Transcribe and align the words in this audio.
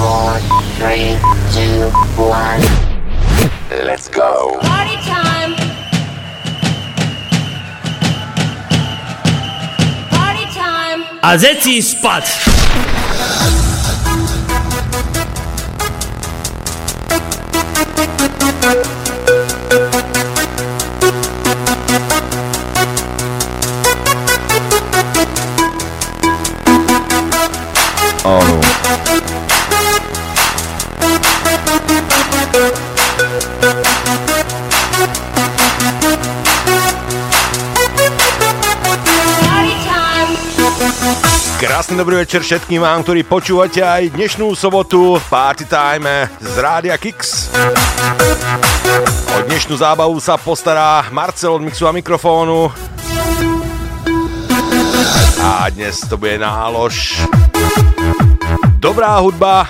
four, 0.00 0.38
three, 0.80 1.12
two, 1.52 1.90
one. 2.16 2.62
Let's 3.84 4.08
go. 4.08 4.58
Party 4.62 4.96
time. 5.04 5.52
Party 10.10 10.46
time. 10.54 11.04
A 11.22 11.38
zeci 11.38 11.82
spać! 11.82 12.24
Dobrý 42.00 42.24
večer 42.24 42.40
všetkým 42.40 42.80
vám, 42.80 43.04
ktorí 43.04 43.28
počúvate 43.28 43.84
aj 43.84 44.16
dnešnú 44.16 44.56
sobotu 44.56 45.20
Party 45.28 45.68
Time 45.68 46.32
z 46.40 46.56
Rádia 46.56 46.96
Kix. 46.96 47.52
O 49.36 49.38
dnešnú 49.44 49.76
zábavu 49.76 50.16
sa 50.16 50.40
postará 50.40 51.04
Marcel 51.12 51.52
od 51.52 51.60
mixu 51.60 51.84
a 51.84 51.92
mikrofónu. 51.92 52.72
A 55.44 55.68
dnes 55.68 56.00
to 56.08 56.16
bude 56.16 56.40
nálož. 56.40 57.20
Dobrá 58.80 59.20
hudba, 59.20 59.68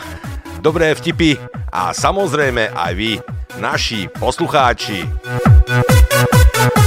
dobré 0.63 0.95
vtipy 0.95 1.35
a 1.67 1.91
samozrejme 1.91 2.71
aj 2.71 2.93
vy, 2.95 3.19
naši 3.59 4.07
poslucháči. 4.07 5.03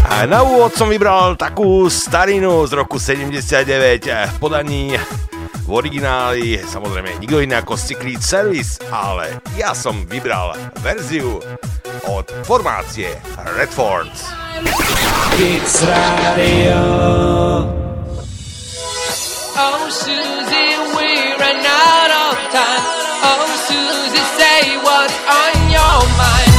A 0.08 0.24
na 0.24 0.40
úvod 0.40 0.72
som 0.72 0.88
vybral 0.88 1.36
takú 1.36 1.92
starinu 1.92 2.64
z 2.64 2.80
roku 2.80 2.96
79 2.96 4.08
v 4.08 4.36
podaní 4.40 4.96
v 5.64 5.70
origináli, 5.72 6.60
samozrejme 6.60 7.24
nikto 7.24 7.40
iný 7.40 7.56
ako 7.56 7.80
Secret 7.80 8.20
Service, 8.20 8.84
ale 8.92 9.40
ja 9.56 9.72
som 9.72 10.04
vybral 10.04 10.56
verziu 10.84 11.40
od 12.08 12.28
formácie 12.44 13.16
Redfords. 13.56 14.28
It's 15.40 15.80
Radio. 15.88 16.84
Oh, 19.56 19.88
Susie, 19.88 20.76
we 21.00 21.10
ran 21.40 21.64
out 21.64 22.12
of 22.12 22.36
time. 22.52 22.84
Oh, 23.24 23.48
Susie, 23.64 24.26
say 24.36 24.78
what's 24.84 25.16
on 25.26 25.56
your 25.72 26.00
mind. 26.20 26.53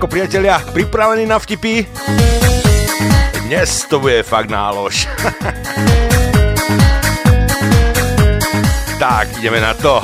Ako 0.00 0.16
priatelia, 0.16 0.56
pripravení 0.72 1.28
na 1.28 1.36
vtipy? 1.36 1.84
Dnes 3.44 3.84
to 3.84 4.00
bude 4.00 4.24
fakt 4.24 4.48
nálož. 4.48 5.04
tak, 8.96 9.28
ideme 9.36 9.60
na 9.60 9.76
to. 9.76 10.00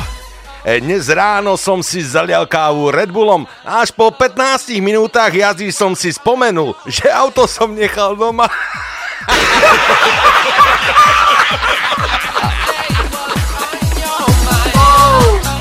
E, 0.69 0.85
Dnes 0.85 1.09
ráno 1.09 1.57
som 1.57 1.81
si 1.81 2.05
zalial 2.05 2.45
kávu 2.45 2.93
Red 2.93 3.09
Bullom 3.09 3.49
a 3.65 3.81
až 3.81 3.89
po 3.97 4.13
15 4.13 4.69
minútach 4.85 5.33
jazdy 5.33 5.73
som 5.73 5.97
si 5.97 6.13
spomenul, 6.13 6.77
že 6.85 7.09
auto 7.09 7.49
som 7.49 7.73
nechal 7.73 8.21
doma. 8.21 8.53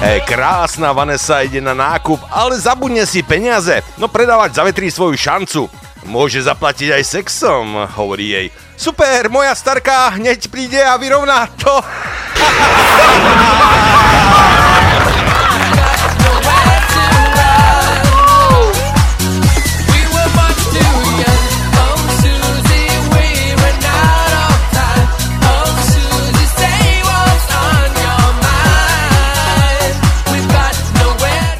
E, 0.04 0.20
krásna 0.28 0.92
Vanessa 0.92 1.40
ide 1.44 1.64
na 1.64 1.72
nákup, 1.72 2.20
ale 2.28 2.60
zabudne 2.60 3.08
si 3.08 3.24
peniaze. 3.24 3.80
No 3.96 4.12
predávať 4.12 4.60
zavetrí 4.60 4.92
svoju 4.92 5.16
šancu. 5.16 5.72
Môže 6.06 6.44
zaplatiť 6.44 7.00
aj 7.00 7.04
sexom, 7.04 7.88
hovorí 7.96 8.36
jej. 8.36 8.48
Super, 8.76 9.32
moja 9.32 9.56
starka 9.56 10.20
hneď 10.20 10.52
príde 10.52 10.84
a 10.84 11.00
vyrovná 11.00 11.48
to. 11.56 11.74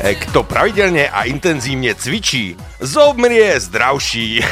Kto 0.06 0.46
pravidelne 0.46 1.10
a 1.10 1.26
intenzívne 1.26 1.98
cvičí, 1.98 2.54
zomrie 2.78 3.58
zdravší. 3.58 4.46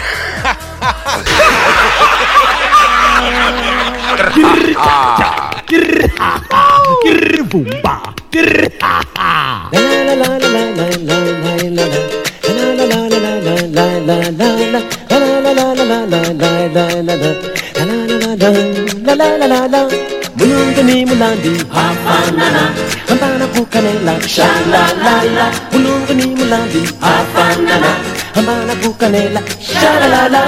La 19.05 19.13
la 19.13 19.45
la 19.45 19.67
la 19.67 20.22
Ulungani 20.43 21.05
mulandi. 21.05 21.51
Hafanana. 21.75 22.63
Hambana 23.09 23.47
bukanela. 23.55 24.13
Shalalala. 24.35 25.45
Ulungani 25.75 26.25
mulandi. 26.35 26.81
Hafanana. 27.01 27.91
Hambana 28.35 28.75
bukanela. 28.81 29.41
Shalalala. 29.59 30.41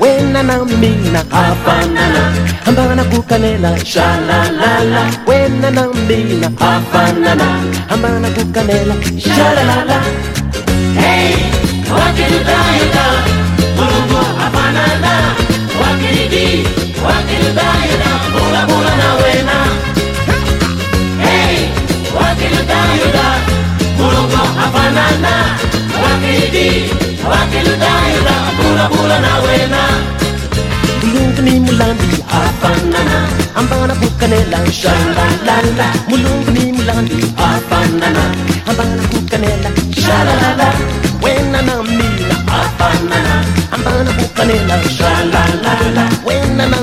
Wena 0.00 0.42
na 0.42 0.64
mina 0.64 1.22
Hafanana. 1.30 2.22
Hambana 2.64 3.04
bukanela. 3.04 3.70
Shalalala. 3.84 5.02
Wena 5.26 5.70
na 5.70 5.84
mina 6.08 6.48
Hafanana. 6.60 7.48
Hambana 7.88 8.28
bukanela. 8.36 8.94
Shalalala. 9.26 9.98
Hey 11.00 11.34
Wakili 11.92 12.38
daida 12.48 13.06
Mulungu 13.76 14.20
Hafanana. 14.38 15.12
Wakili 15.80 16.28
di 16.28 16.46
Wakili 17.04 17.50
daida 17.58 18.10
Bula 18.36 18.62
bula 18.70 18.92
na 19.02 19.08
wena. 19.22 19.56
Hey, 21.24 21.56
wakiludayuda 22.16 23.26
Mulungu 23.98 24.36
hafanana. 24.58 25.32
Wakilidi, 26.02 26.68
wakiludayuda 27.30 28.34
Bula 28.58 28.88
bula 28.88 29.18
na 29.20 29.32
wena. 29.46 29.82
Mulungu 31.02 31.42
ni 31.42 31.60
mulambi 31.60 32.24
afanana 32.30 33.28
ambana 33.54 33.94
kukanela 33.94 34.58
shalalala 34.72 35.86
Mulungu 36.08 36.50
ni 36.50 36.72
mulambi 36.72 37.24
afanana 37.36 38.24
ambana 38.66 39.02
kukanela 39.08 39.70
shalalala 40.02 40.72
wena 41.22 41.62
na 41.62 41.82
mina 41.82 42.36
afanana 42.60 43.44
ambana 43.72 44.12
kukanela 44.12 44.78
shalalala 44.98 46.08
wena 46.26 46.66
na 46.66 46.76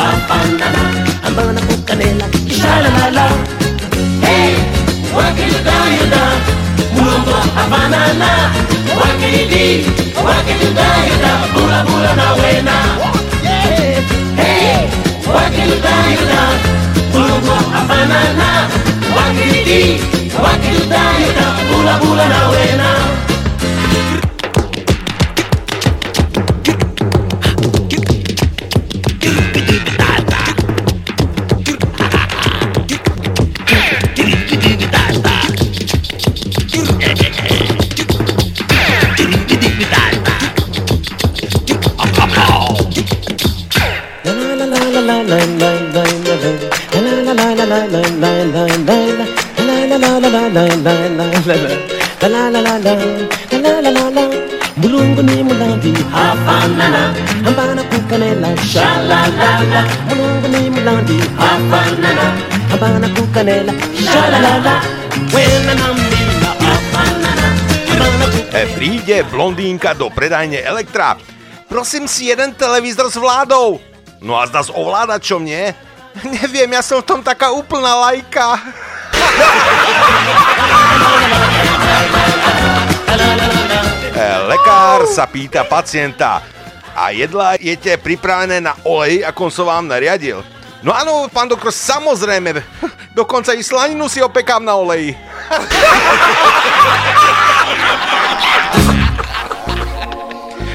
oh, 0.00 0.56
na, 0.60 0.68
na. 0.76 0.82
I'm 1.24 1.34
gonna 1.34 1.60
put 1.68 1.80
canela, 1.88 2.26
shala, 2.58 2.90
la, 2.98 3.06
la. 3.18 3.26
Hey, 4.24 4.54
what 5.14 5.30
can 5.36 5.48
you 5.50 5.60
do, 5.68 5.78
do? 6.12 6.24
Mulongo, 6.94 7.38
Havana, 7.56 8.00
na. 8.22 8.30
What 8.98 9.12
can 9.20 9.30
you 9.38 9.46
do? 9.52 9.64
What 10.24 10.40
can 10.46 10.58
you 10.62 10.70
do, 10.78 10.88
do? 11.22 11.32
Bula, 11.54 11.80
bula, 11.88 12.12
na, 12.20 12.26
we, 12.38 12.52
Hey, 14.40 14.88
what 15.26 15.48
can 15.54 15.68
you 15.68 15.78
do, 15.86 15.96
do? 16.30 16.42
Mulongo, 17.12 17.56
Havana, 17.74 18.20
na. 18.40 18.50
What 19.14 19.30
can 19.36 19.48
you 19.54 19.62
do? 19.68 19.80
What 20.42 20.56
can 20.62 20.72
you 20.74 20.86
do, 20.92 21.04
do? 21.38 21.46
Bula, 21.70 21.94
bula, 22.02 22.26
na, 22.32 22.40
we. 22.52 22.58
E, 68.48 68.64
príde 68.74 69.22
blondínka 69.28 69.92
do 69.92 70.08
predajne 70.08 70.64
Elektra. 70.64 71.20
Prosím 71.68 72.08
si 72.08 72.32
jeden 72.32 72.56
televízor 72.56 73.12
s 73.12 73.20
vládou. 73.20 73.87
No 74.18 74.34
a 74.34 74.46
zda 74.50 74.66
s 74.66 74.70
ovládačom, 74.74 75.46
nie? 75.46 75.74
Neviem, 76.42 76.74
ja 76.74 76.82
som 76.82 76.98
v 77.02 77.08
tom 77.08 77.20
taká 77.22 77.54
úplná 77.54 77.94
lajka. 78.10 78.46
E, 84.18 84.26
lekár 84.50 85.06
sa 85.06 85.30
pýta 85.30 85.62
pacienta. 85.62 86.42
A 86.98 87.14
jedla 87.14 87.54
jete 87.62 87.94
pripravené 87.94 88.58
na 88.58 88.74
olej, 88.82 89.22
ako 89.22 89.46
som 89.46 89.70
vám 89.70 89.86
nariadil? 89.86 90.42
No 90.82 90.90
áno, 90.90 91.30
pán 91.30 91.46
doktor, 91.46 91.70
samozrejme. 91.70 92.58
Dokonca 93.18 93.54
i 93.54 93.62
slaninu 93.62 94.10
si 94.10 94.18
opekám 94.18 94.66
na 94.66 94.74
oleji. 94.74 95.14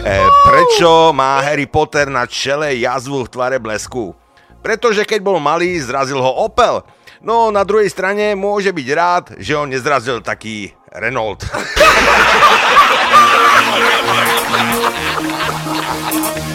E, 0.03 0.19
prečo 0.43 1.15
má 1.15 1.39
Harry 1.39 1.63
Potter 1.63 2.11
na 2.11 2.27
čele 2.27 2.75
jazvu 2.75 3.23
v 3.23 3.31
tvare 3.31 3.55
blesku? 3.55 4.11
Pretože 4.59 5.07
keď 5.07 5.23
bol 5.23 5.39
malý, 5.39 5.79
zrazil 5.79 6.19
ho 6.19 6.43
Opel. 6.43 6.83
No 7.23 7.55
na 7.55 7.63
druhej 7.63 7.87
strane 7.87 8.35
môže 8.35 8.75
byť 8.75 8.87
rád, 8.91 9.39
že 9.39 9.55
ho 9.55 9.63
nezrazil 9.63 10.19
taký 10.19 10.75
Renault. 10.91 11.47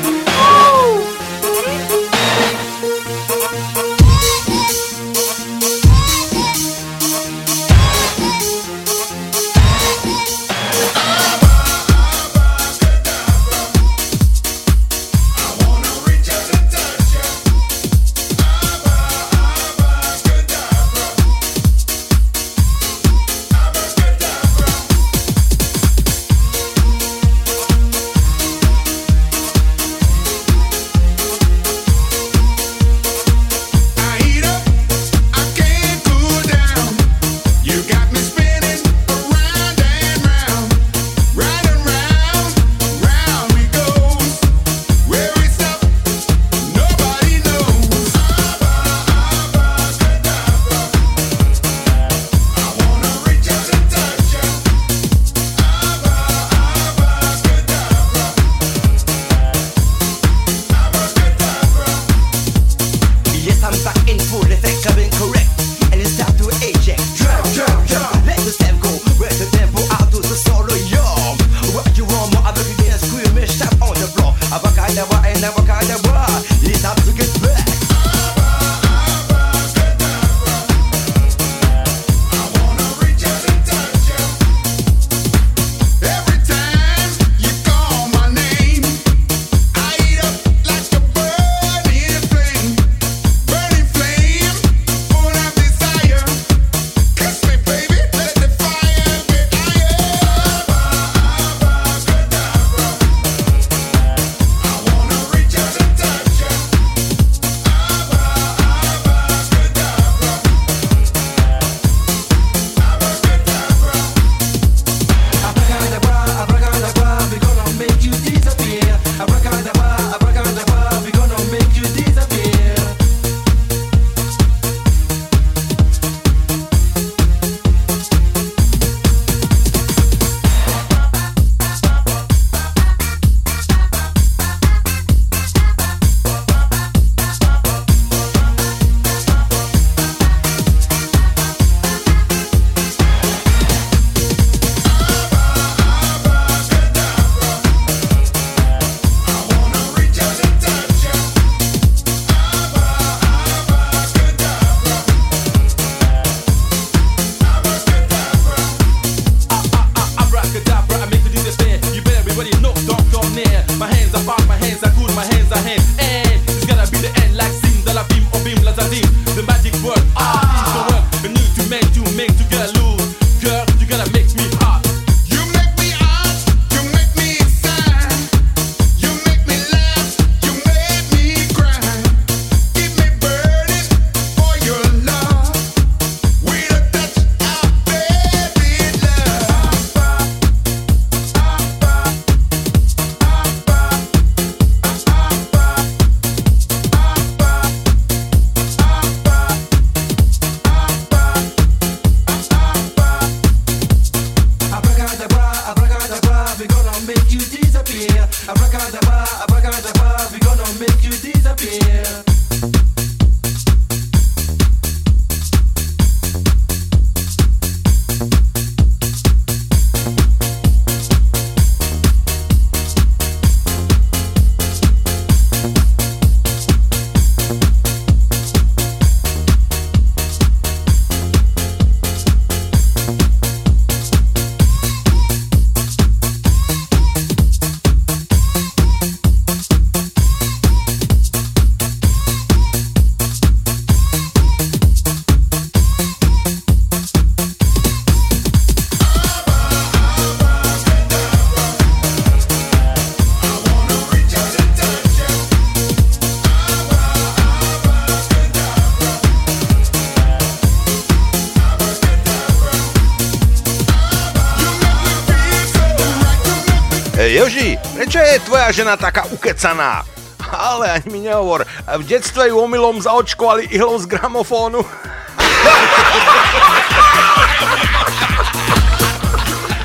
taká 269.59 269.75
ukecaná? 269.75 270.05
Ale 270.49 270.91
ani 270.91 271.13
mi 271.13 271.21
nehovor, 271.21 271.67
v 271.99 272.03
detstve 272.07 272.49
ju 272.49 272.59
omylom 272.59 273.03
zaočkovali 273.03 273.65
ihlou 273.75 273.99
z 273.99 274.07
gramofónu. 274.07 274.87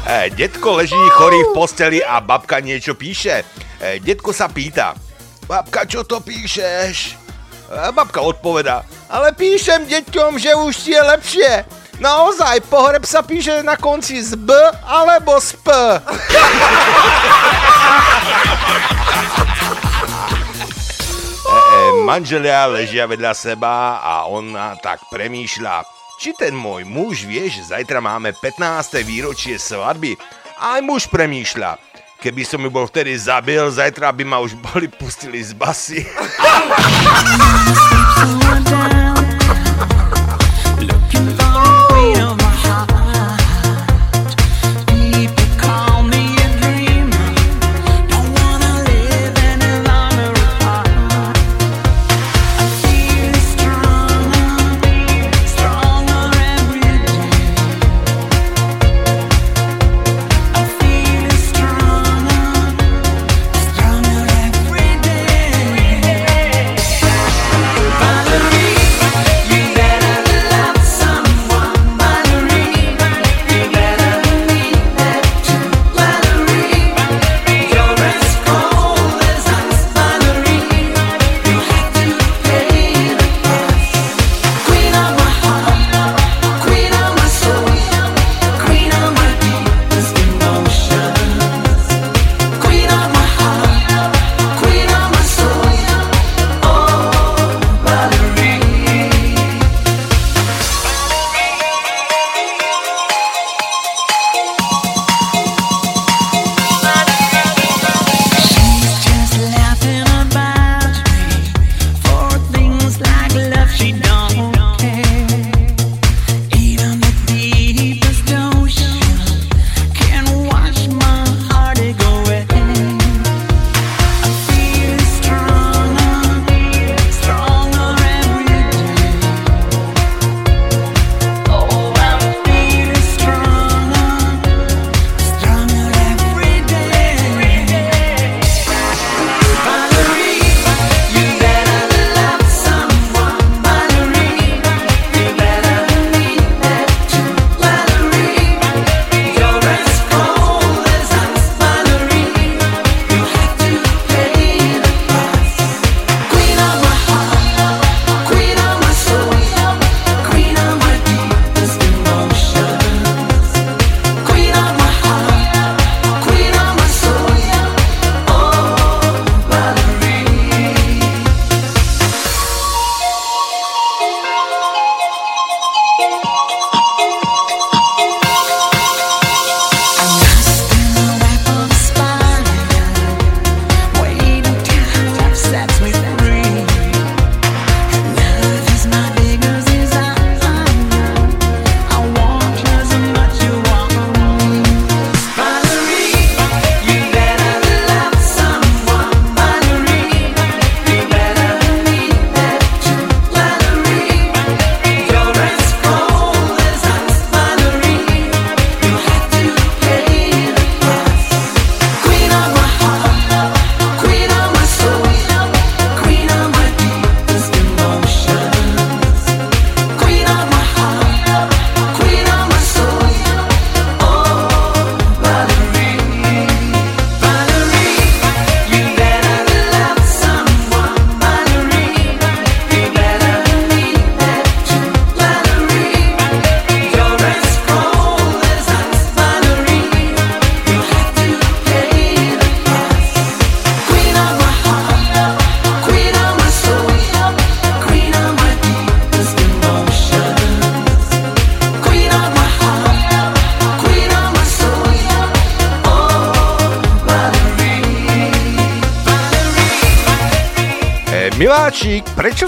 E, 0.04 0.30
detko 0.30 0.84
leží 0.84 1.00
chorý 1.16 1.40
v 1.48 1.54
posteli 1.56 2.04
a 2.04 2.20
babka 2.20 2.60
niečo 2.60 2.92
píše. 2.92 3.48
E, 3.80 4.04
detko 4.04 4.36
sa 4.36 4.52
pýta, 4.52 4.94
babka, 5.48 5.88
čo 5.88 6.04
to 6.04 6.20
píšeš? 6.20 7.16
A 7.72 7.88
babka 7.96 8.20
odpoveda, 8.20 8.84
ale 9.08 9.32
píšem 9.32 9.88
deťom, 9.88 10.36
že 10.38 10.60
už 10.60 10.76
ti 10.76 10.92
je 10.92 11.02
lepšie. 11.08 11.52
Naozaj, 12.04 12.68
pohreb 12.68 13.08
sa 13.08 13.24
píše 13.24 13.64
na 13.64 13.80
konci 13.80 14.20
z 14.20 14.36
B 14.36 14.52
alebo 14.84 15.40
z 15.40 15.56
P. 15.64 15.72
E, 21.44 21.58
e, 21.58 21.80
manželia 22.08 22.66
ležia 22.72 23.06
vedľa 23.06 23.34
seba 23.36 24.00
a 24.02 24.26
ona 24.26 24.76
tak 24.80 25.06
premýšľa, 25.12 25.86
či 26.18 26.34
ten 26.34 26.56
môj 26.56 26.88
muž 26.88 27.28
vie, 27.28 27.52
že 27.52 27.68
zajtra 27.70 28.00
máme 28.00 28.32
15. 28.38 29.04
výročie 29.04 29.60
svadby. 29.60 30.16
Aj 30.58 30.80
muž 30.80 31.12
premýšľa, 31.12 31.78
keby 32.24 32.48
som 32.48 32.64
ju 32.64 32.72
bol 32.72 32.88
vtedy 32.88 33.12
zabil, 33.20 33.68
zajtra 33.68 34.16
by 34.16 34.24
ma 34.24 34.40
už 34.40 34.56
boli 34.56 34.88
pustili 34.88 35.44
z 35.44 35.52
basy. 35.54 36.02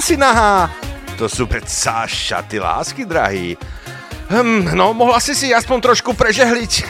si 0.05 0.13
nahá. 0.13 0.69
To 1.17 1.25
sú 1.25 1.49
predsa 1.49 2.05
šaty 2.05 2.61
lásky, 2.61 3.09
drahý. 3.09 3.57
Hm, 4.29 4.77
no, 4.77 4.93
mohla 4.93 5.17
si 5.17 5.33
si 5.33 5.49
aspoň 5.49 5.81
trošku 5.81 6.13
prežehliť. 6.13 6.85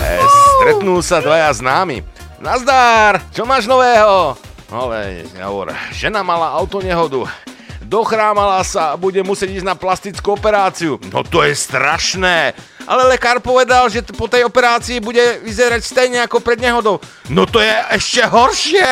e, 0.00 0.16
stretnú 0.24 1.04
sa 1.04 1.20
dvaja 1.20 1.52
známi. 1.52 2.00
Nazdár, 2.40 3.20
čo 3.28 3.44
máš 3.44 3.68
nového? 3.68 4.40
Ale 4.72 5.28
hovor, 5.44 5.76
žena 5.92 6.24
mala 6.24 6.48
autonehodu. 6.56 7.28
Dochrámala 7.84 8.64
sa 8.64 8.96
a 8.96 8.98
bude 8.98 9.20
musieť 9.20 9.60
ísť 9.60 9.68
na 9.68 9.76
plastickú 9.76 10.32
operáciu. 10.32 10.96
No 11.12 11.20
to 11.20 11.44
je 11.44 11.52
strašné. 11.52 12.56
Ale 12.84 13.08
lekár 13.08 13.40
povedal, 13.40 13.88
že 13.88 14.04
po 14.04 14.28
tej 14.28 14.44
operácii 14.48 15.00
bude 15.00 15.40
vyzerať 15.44 15.80
stejne 15.84 16.24
ako 16.24 16.40
pred 16.40 16.60
nehodou. 16.60 17.00
No 17.32 17.48
to 17.48 17.56
je 17.56 17.72
ešte 17.96 18.20
horšie. 18.28 18.84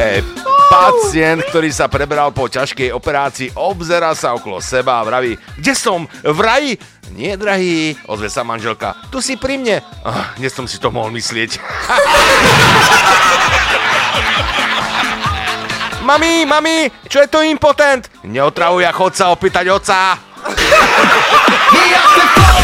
Hey, 0.00 0.24
pacient, 0.72 1.44
ktorý 1.52 1.76
sa 1.76 1.92
prebral 1.92 2.32
po 2.32 2.48
ťažkej 2.48 2.88
operácii, 2.96 3.52
obzera 3.52 4.16
sa 4.16 4.32
okolo 4.32 4.64
seba 4.64 4.96
a 4.96 5.04
vraví, 5.04 5.36
kde 5.60 5.76
som, 5.76 6.08
v 6.24 6.40
raji? 6.40 6.80
Nie, 7.12 7.36
drahý, 7.36 8.00
ozve 8.08 8.32
sa 8.32 8.48
manželka, 8.48 8.96
tu 9.12 9.20
si 9.20 9.36
pri 9.36 9.60
mne. 9.60 9.84
Ah, 10.00 10.32
som 10.48 10.64
si 10.64 10.80
to 10.80 10.88
mohol 10.88 11.12
myslieť. 11.12 11.60
mami, 16.08 16.48
mami, 16.48 16.88
čo 17.12 17.20
je 17.20 17.28
to 17.28 17.44
impotent? 17.44 18.08
Neotravuj 18.24 18.88
a 18.88 18.92
chod 18.96 19.12
sa 19.12 19.36
opýtať 19.36 19.68
oca. 19.68 20.16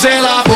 Zela. 0.00 0.49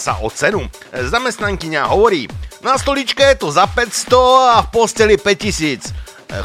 sa 0.00 0.16
o 0.16 0.32
cenu. 0.32 0.64
Zamestnankyňa 0.96 1.84
hovorí, 1.84 2.24
na 2.64 2.80
stoličke 2.80 3.20
je 3.20 3.44
to 3.44 3.52
za 3.52 3.68
500 3.68 4.56
a 4.56 4.64
v 4.64 4.68
posteli 4.72 5.20
5000. 5.20 5.92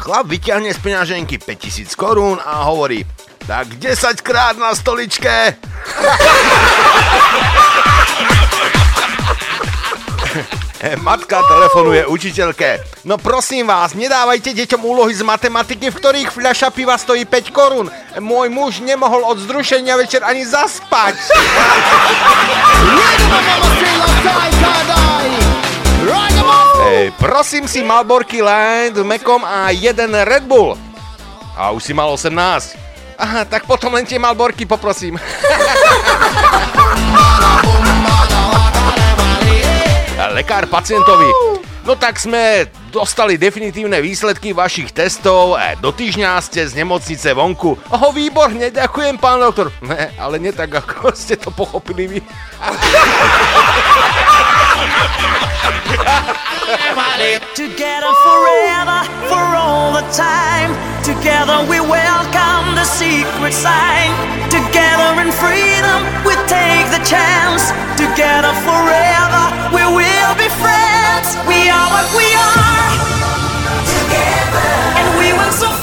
Chlap 0.04 0.28
vyťahne 0.28 0.68
z 0.68 0.78
peňaženky 0.84 1.40
5000 1.40 1.96
korún 1.96 2.36
a 2.36 2.68
hovorí, 2.68 3.08
tak 3.48 3.80
10 3.80 4.20
krát 4.20 4.60
na 4.60 4.76
stoličke. 4.76 5.56
Matka 11.00 11.42
telefonuje 11.48 12.06
učiteľke. 12.06 12.84
No 13.08 13.16
prosím 13.18 13.66
vás, 13.66 13.96
nedávajte 13.96 14.52
deťom 14.54 14.84
úlohy 14.84 15.16
z 15.16 15.24
matematiky, 15.24 15.90
v 15.90 15.98
ktorých 15.98 16.30
fľaša 16.30 16.68
piva 16.70 16.94
stojí 17.00 17.24
5 17.24 17.50
korún. 17.50 17.88
Môj 18.16 18.48
muž 18.48 18.80
nemohol 18.80 19.28
od 19.28 19.36
zrušenia 19.36 19.92
večer 20.00 20.24
ani 20.24 20.40
zaspať. 20.40 21.20
Ej, 26.86 27.12
prosím 27.20 27.68
si 27.68 27.84
Malborky 27.84 28.40
Light 28.40 28.96
s 28.96 29.04
Mekom 29.04 29.44
a 29.44 29.68
jeden 29.68 30.16
Red 30.16 30.48
Bull. 30.48 30.80
A 31.56 31.76
už 31.76 31.84
si 31.84 31.92
mal 31.92 32.08
18. 32.08 32.32
Aha, 33.20 33.44
tak 33.44 33.68
potom 33.68 33.92
len 33.92 34.08
tie 34.08 34.16
Malborky 34.16 34.64
poprosím. 34.64 35.20
Lekár 40.36 40.68
pacientovi. 40.68 41.55
No 41.86 41.94
tak 41.94 42.18
sme 42.18 42.66
dostali 42.90 43.38
definitívne 43.38 44.02
výsledky 44.02 44.50
vašich 44.50 44.90
testov. 44.90 45.54
Do 45.78 45.94
týždňa 45.94 46.34
ste 46.42 46.66
z 46.66 46.74
nemocnice 46.82 47.30
vonku. 47.30 47.78
Oho, 47.94 48.10
výborne, 48.10 48.74
ďakujem, 48.74 49.14
pán 49.22 49.38
doktor. 49.38 49.70
Ne, 49.86 50.10
ale 50.18 50.42
nie 50.42 50.50
tak, 50.50 50.74
ako 50.74 51.14
ste 51.22 51.38
to 51.38 51.54
pochopili 51.54 52.10
vy. 52.10 52.18
Together 57.56 58.12
forever, 58.22 59.00
for 59.32 59.44
all 59.56 59.92
the 59.92 60.04
time. 60.12 60.70
Together 61.02 61.64
we 61.70 61.80
welcome 61.80 62.74
the 62.74 62.84
secret 62.84 63.54
sign. 63.54 64.12
Together 64.50 65.20
in 65.22 65.32
freedom 65.32 66.00
we 66.26 66.34
take 66.46 66.86
the 66.92 67.00
chance. 67.06 67.72
Together 67.96 68.52
forever 68.66 69.44
we 69.72 69.82
will 69.88 70.34
be 70.36 70.48
friends. 70.60 71.36
We 71.48 71.70
are 71.72 71.88
what 71.94 72.06
we 72.12 72.28
are. 72.36 72.92
Together. 73.96 74.68
And 75.00 75.08
we 75.18 75.32
went 75.32 75.54
so 75.54 75.75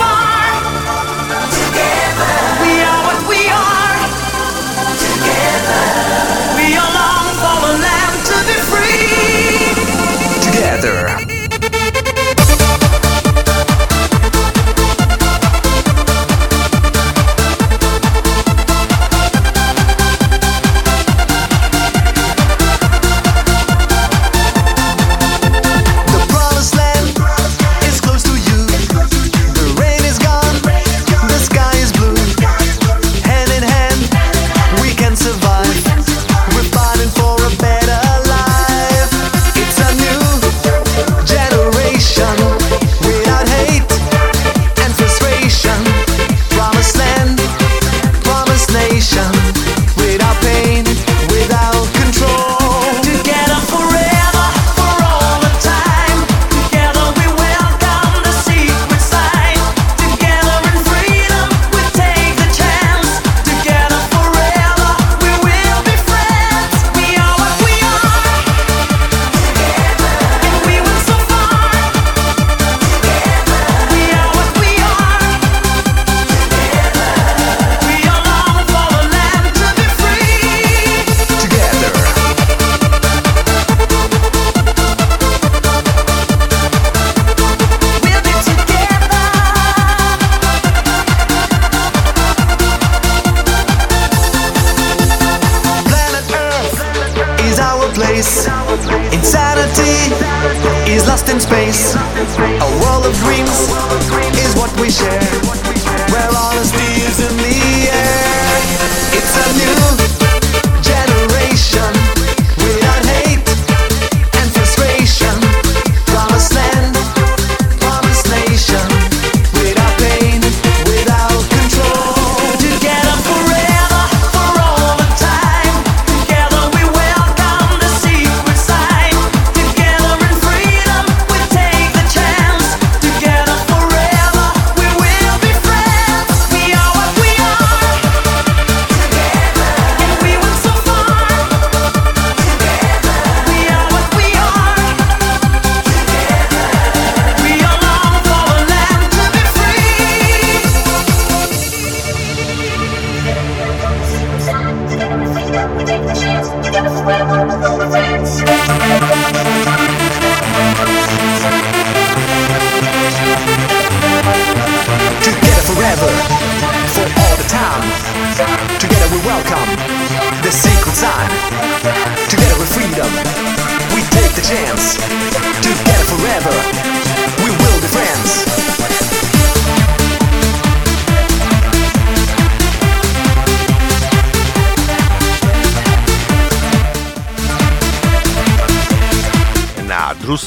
Together. 10.84 11.23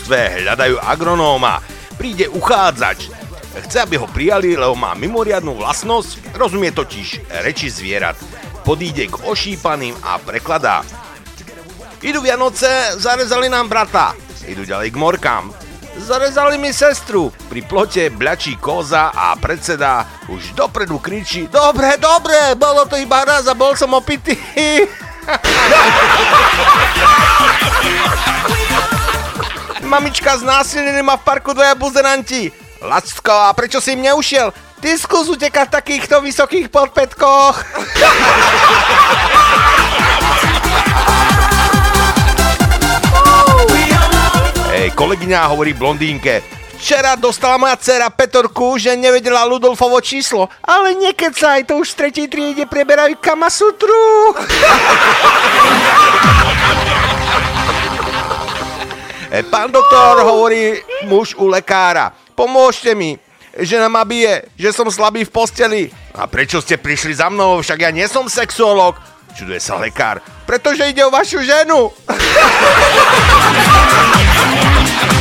Družstve 0.07 0.47
hľadajú 0.47 0.79
agronóma. 0.79 1.59
Príde 1.99 2.31
uchádzač. 2.31 3.11
Chce, 3.67 3.83
aby 3.83 3.99
ho 3.99 4.07
prijali, 4.07 4.55
lebo 4.55 4.79
má 4.79 4.95
mimoriadnú 4.95 5.59
vlastnosť, 5.59 6.39
rozumie 6.39 6.71
totiž 6.71 7.27
reči 7.43 7.67
zvierat. 7.67 8.15
Podíde 8.63 9.11
k 9.11 9.27
ošípaným 9.27 9.99
a 10.07 10.23
prekladá. 10.23 10.87
Idú 12.07 12.23
Vianoce, 12.23 12.71
zarezali 13.03 13.51
nám 13.51 13.67
brata. 13.67 14.15
Idú 14.47 14.63
ďalej 14.63 14.95
k 14.95 14.97
morkám. 15.03 15.51
Zarezali 15.99 16.55
mi 16.55 16.71
sestru. 16.71 17.35
Pri 17.51 17.67
plote 17.67 18.07
bľačí 18.07 18.63
koza 18.63 19.11
a 19.11 19.35
predseda 19.35 20.07
už 20.31 20.55
dopredu 20.55 21.03
kričí 21.03 21.51
Dobre, 21.51 21.99
dobre, 21.99 22.55
bolo 22.55 22.87
to 22.87 22.95
iba 22.95 23.27
raz 23.27 23.51
a 23.51 23.59
bol 23.59 23.75
som 23.75 23.91
opitý. 23.91 24.39
Mamička 29.87 30.35
znásilnili 30.35 30.99
ma 30.99 31.15
v 31.15 31.23
parku 31.23 31.55
dvaja 31.55 31.79
buzeranti. 31.79 32.51
Lacko, 32.83 33.31
a 33.31 33.55
prečo 33.55 33.79
si 33.79 33.95
im 33.95 34.03
neušiel? 34.03 34.51
Ty 34.83 34.99
skús 34.99 35.31
utekať 35.31 35.71
v 35.71 35.75
takýchto 35.79 36.19
vysokých 36.27 36.67
long 36.75 36.91
Jej 44.77 44.93
kolegyňa 44.93 45.41
hovorí 45.55 45.73
blondínke. 45.73 46.43
Včera 46.77 47.17
dostala 47.17 47.57
moja 47.57 47.79
dcera 47.79 48.11
Petorku, 48.11 48.77
že 48.77 48.93
nevedela 48.99 49.49
Ludolfovo 49.49 49.97
číslo, 50.03 50.51
ale 50.67 50.99
nekecaj, 50.99 51.65
to 51.65 51.81
už 51.81 51.95
v 51.95 51.99
tretej 52.05 52.29
triede 52.29 52.67
preberajú 52.67 53.17
Kamasutru. 53.23 54.35
E, 59.31 59.43
Pán 59.43 59.73
doktor, 59.73 60.23
hovorí 60.23 60.79
muž 61.11 61.35
u 61.35 61.51
lekára. 61.51 62.15
Pomôžte 62.39 62.95
mi, 62.95 63.19
žena 63.59 63.89
ma 63.91 64.05
bije, 64.07 64.47
že 64.55 64.71
som 64.71 64.87
slabý 64.87 65.25
v 65.27 65.35
posteli. 65.35 65.83
A 66.15 66.31
prečo 66.31 66.63
ste 66.63 66.79
prišli 66.79 67.19
za 67.19 67.27
mnou, 67.27 67.59
však 67.59 67.79
ja 67.83 67.91
nie 67.91 68.07
som 68.07 68.31
sexuolog. 68.31 68.95
Čuduje 69.35 69.61
sa 69.61 69.77
lekár. 69.83 70.23
Pretože 70.47 70.89
ide 70.89 71.03
o 71.05 71.11
vašu 71.11 71.43
ženu. 71.43 71.91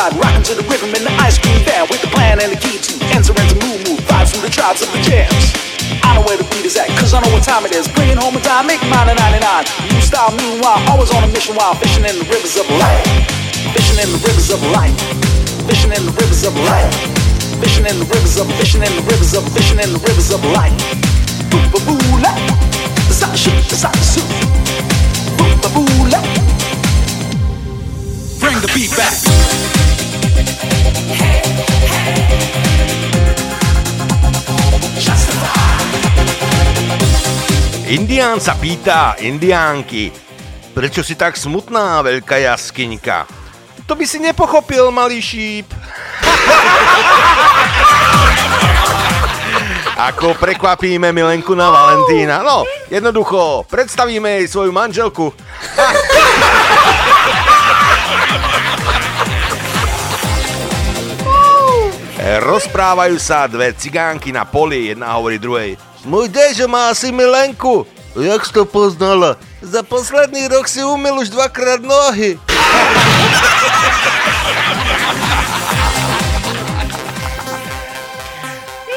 justified, 0.00 0.24
rocking 0.24 0.42
to 0.42 0.54
the 0.54 0.64
rhythm 0.68 0.90
in 0.96 1.04
the 1.04 1.12
ice 1.20 1.36
cream 1.36 1.60
van 1.64 1.84
with 1.90 2.00
the 2.00 2.08
plan 2.08 2.40
and 2.40 2.52
the 2.52 2.56
key 2.56 2.78
to 2.80 2.96
enter 3.12 3.32
into 3.36 3.56
move 3.60 3.80
move 3.84 4.00
vibes 4.08 4.32
from 4.32 4.40
the 4.40 4.48
tribes 4.48 4.80
of 4.80 4.88
the 4.92 5.00
jams. 5.04 5.52
I 6.00 6.16
know 6.16 6.24
where 6.24 6.38
the 6.40 6.46
beat 6.48 6.64
is 6.64 6.76
at, 6.76 6.88
cause 6.96 7.12
I 7.12 7.20
know 7.20 7.32
what 7.32 7.44
time 7.44 7.66
it 7.66 7.72
is. 7.74 7.88
Bringing 7.88 8.16
home 8.16 8.36
a 8.36 8.40
dime, 8.40 8.66
make 8.66 8.80
mine 8.88 9.10
a 9.10 9.14
99. 9.14 9.92
New 9.92 10.00
style, 10.00 10.32
meanwhile, 10.32 10.80
always 10.88 11.12
on 11.12 11.24
a 11.24 11.30
mission 11.32 11.56
while 11.56 11.74
fishing 11.74 12.04
in 12.04 12.16
the 12.16 12.26
rivers 12.30 12.56
of 12.56 12.66
life. 12.80 13.04
Fishing 13.76 13.98
in 14.00 14.08
the 14.08 14.20
rivers 14.24 14.48
of 14.48 14.60
life. 14.72 14.96
Fishing 15.68 15.92
in 15.92 16.02
the 16.06 16.14
rivers 16.16 16.42
of 16.46 16.54
life. 16.64 16.94
Fishing 17.60 17.84
in 17.84 17.96
the 18.00 18.08
rivers 18.08 18.40
of, 18.40 18.46
fishing 18.56 18.80
in 18.80 18.92
the 18.96 19.04
rivers 19.04 19.34
of, 19.36 19.44
fishing 19.52 19.80
in 19.82 19.90
the 19.92 20.00
rivers 20.00 20.30
of 20.32 20.40
life. 20.56 20.72
Boo 21.52 21.60
ba 21.68 21.78
boo 21.84 21.98
la, 22.22 22.32
the 23.04 23.12
side 23.12 23.36
shoot, 23.36 23.58
the 23.68 23.76
Indián 37.90 38.38
sa 38.38 38.54
pýta 38.54 39.18
indiánky, 39.18 40.14
prečo 40.70 41.02
si 41.02 41.18
tak 41.18 41.34
smutná, 41.34 41.98
veľká 42.06 42.38
jaskyňka? 42.38 43.26
To 43.82 43.98
by 43.98 44.06
si 44.06 44.22
nepochopil, 44.22 44.94
malý 44.94 45.18
šíp. 45.18 45.66
Ako 50.06 50.38
prekvapíme 50.38 51.10
Milenku 51.10 51.58
na 51.58 51.66
Valentína? 51.66 52.46
No, 52.46 52.62
jednoducho, 52.86 53.66
predstavíme 53.66 54.38
jej 54.38 54.46
svoju 54.46 54.70
manželku. 54.70 55.34
Rozprávajú 62.38 63.18
sa 63.18 63.50
dve 63.50 63.74
cigánky 63.74 64.30
na 64.30 64.46
poli, 64.46 64.94
jedna 64.94 65.18
hovorí 65.18 65.42
druhej. 65.42 65.89
Môj 66.00 66.32
dežo 66.32 66.64
má 66.64 66.88
asi 66.88 67.12
Milenku. 67.12 67.84
Jak 68.16 68.42
si 68.48 68.52
to 68.56 68.64
poznala? 68.64 69.36
Za 69.60 69.84
posledný 69.84 70.48
rok 70.48 70.64
si 70.64 70.80
umil 70.80 71.20
už 71.20 71.28
dvakrát 71.28 71.84
nohy. 71.84 72.40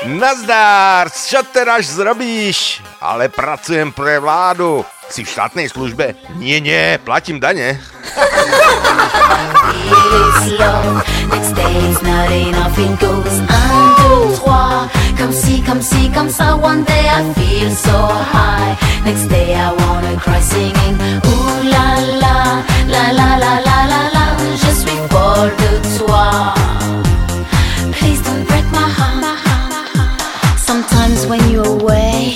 Nazdár, 0.03 1.07
čo 1.07 1.47
teraz 1.47 1.95
zrobíš? 1.95 2.83
Ale 2.99 3.31
pracujem 3.31 3.87
pre 3.95 4.19
vládu. 4.19 4.83
Si 5.07 5.23
v 5.23 5.31
štátnej 5.31 5.71
službe? 5.71 6.19
Nie, 6.35 6.59
nie, 6.59 6.99
platím 6.99 7.39
dane. 7.39 7.79
Come 15.23 15.31
see, 15.31 15.63
come 15.63 15.81
see, 15.81 16.11
come 16.11 16.29
ça. 16.29 16.59
One 16.59 16.83
day 16.83 17.07
I 17.07 17.23
feel 17.39 17.71
so 17.71 17.95
high. 18.11 18.75
Next 19.07 19.31
day 19.31 19.55
I 19.55 19.71
wanna 19.71 20.19
cry 20.19 20.41
singing. 20.41 20.99
Ooh 21.23 21.63
la 21.63 21.95
la, 22.19 22.37
la 22.91 23.05
la 23.15 23.29
la 23.39 23.53
la 23.63 23.77
la 23.87 24.01
la. 24.11 24.25
Je 24.59 24.71
suis 24.75 24.99
de 24.99 25.71
toi. 25.97 26.53
Please 27.95 28.19
don't 28.21 28.43
break 28.47 28.67
my 28.75 28.83
heart. 28.83 29.02
When 31.33 31.49
you're 31.49 31.65
away, 31.65 32.35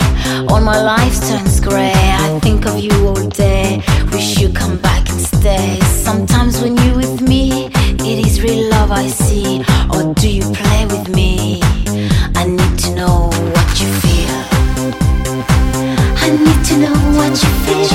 all 0.49 0.59
my 0.59 0.81
life 0.81 1.19
turns 1.27 1.59
grey. 1.59 1.93
I 1.93 2.39
think 2.39 2.65
of 2.65 2.79
you 2.79 2.91
all 3.05 3.29
day. 3.29 3.83
Wish 4.11 4.39
you 4.39 4.49
come 4.49 4.79
back 4.79 5.07
and 5.07 5.21
stay. 5.21 5.79
Sometimes 5.81 6.59
when 6.61 6.75
you're 6.77 6.95
with 6.95 7.21
me, 7.21 7.67
it 8.09 8.25
is 8.25 8.41
real 8.41 8.71
love 8.71 8.89
I 8.89 9.05
see. 9.05 9.63
Or 9.93 10.15
do 10.15 10.27
you 10.27 10.51
play 10.51 10.87
with 10.87 11.09
me? 11.09 11.59
I 12.33 12.45
need 12.47 12.79
to 12.85 12.95
know 12.95 13.29
what 13.53 13.69
you 13.79 13.87
feel. 14.01 14.35
I 16.25 16.29
need 16.31 16.65
to 16.65 16.77
know 16.79 16.97
what 17.19 17.33
you 17.43 17.49
feel. 17.65 17.86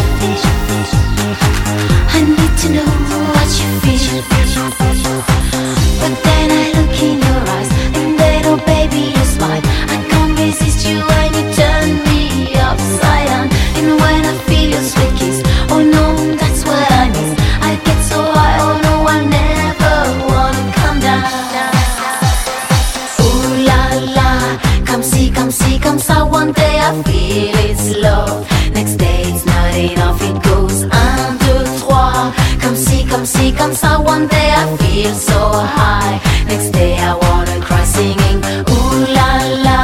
Come 33.63 33.75
see, 33.75 33.87
come. 33.87 34.05
One 34.05 34.27
day 34.27 34.49
I 34.61 34.77
feel 34.77 35.15
so 35.15 35.41
high. 35.79 36.21
Next 36.51 36.71
day 36.71 36.97
I 36.99 37.13
wanna 37.25 37.59
cry 37.67 37.85
singing. 37.85 38.39
Ooh 38.75 38.97
la 39.19 39.31
la, 39.67 39.81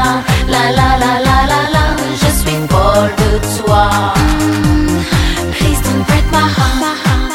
la 0.53 0.65
la 0.79 0.89
la 1.03 1.13
la 1.29 1.39
la 1.53 1.61
la. 1.75 1.85
Je 2.21 2.31
suis 2.41 2.61
folle 2.71 3.11
de 3.21 3.31
toi. 3.57 3.87
Please 5.57 5.81
don't 5.87 6.03
break 6.09 6.27
my 6.39 6.47
heart. 6.57 7.33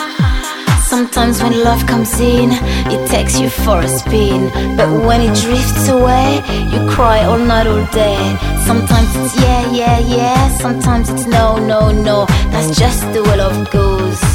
Sometimes 0.91 1.41
when 1.41 1.53
love 1.63 1.85
comes 1.87 2.13
in, 2.19 2.49
it 2.93 3.01
takes 3.09 3.39
you 3.39 3.49
for 3.49 3.79
a 3.79 3.87
spin. 3.99 4.41
But 4.77 4.89
when 5.07 5.19
it 5.27 5.33
drifts 5.45 5.87
away, 5.87 6.27
you 6.71 6.79
cry 6.95 7.19
all 7.29 7.41
night, 7.51 7.67
all 7.67 7.85
day. 8.03 8.19
Sometimes 8.67 9.09
it's 9.19 9.35
yeah, 9.43 9.63
yeah, 9.71 9.99
yeah. 10.17 10.49
Sometimes 10.63 11.09
it's 11.09 11.25
no, 11.25 11.57
no, 11.57 11.91
no. 11.91 12.25
That's 12.51 12.77
just 12.77 13.01
the 13.13 13.23
way 13.23 13.37
love 13.37 13.71
goes. 13.71 14.32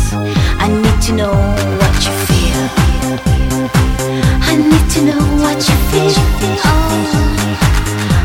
To 1.08 1.14
know 1.14 1.32
what 1.32 2.04
you 2.04 2.12
feel. 2.28 2.62
I 4.42 4.56
need 4.56 4.90
to 4.90 5.00
know 5.06 5.24
what 5.42 5.56
you 5.56 5.76
feel. 5.88 6.12
Oh, 6.64 6.70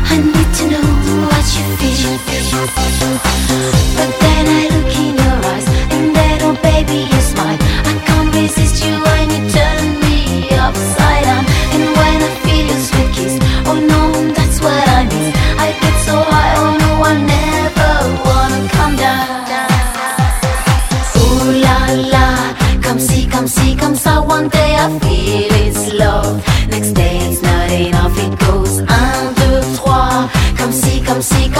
I 0.04 0.16
need 0.18 0.50
to 0.58 0.64
know 0.68 0.88
what 1.30 1.46
you 1.56 1.64
feel. 1.80 2.18
But 3.96 4.10
then 4.20 4.44
I 4.48 4.63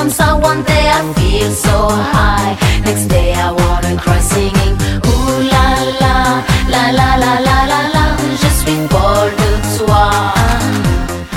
come 0.04 0.10
see, 0.10 0.24
come 0.24 0.36
ça. 0.36 0.36
One 0.36 0.62
day 0.64 0.88
I 0.88 1.02
feel 1.14 1.50
so 1.50 1.88
high, 1.88 2.56
next 2.84 3.06
day 3.06 3.32
I 3.32 3.50
wanna 3.50 3.96
cry 3.96 4.20
singing. 4.20 4.76
Ooh 5.06 5.42
la 5.50 5.74
la, 6.00 6.42
la 6.68 6.90
la 6.90 7.16
la 7.16 7.40
la 7.40 7.66
la 7.66 7.80
la. 7.94 8.16
Je 8.36 8.48
suis 8.60 8.88
folle 8.88 9.32
de 9.36 9.50
toi. 9.78 10.10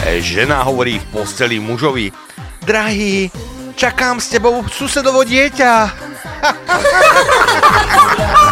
E, 0.06 0.22
Žena 0.22 0.64
hovorí 0.64 1.00
v 1.00 1.06
posteli 1.12 1.60
mužovi. 1.60 2.12
Drahý, 2.66 3.32
čakám 3.76 4.20
s 4.20 4.28
tebou 4.30 4.64
susedovo 4.68 5.24
dieťa. 5.24 5.74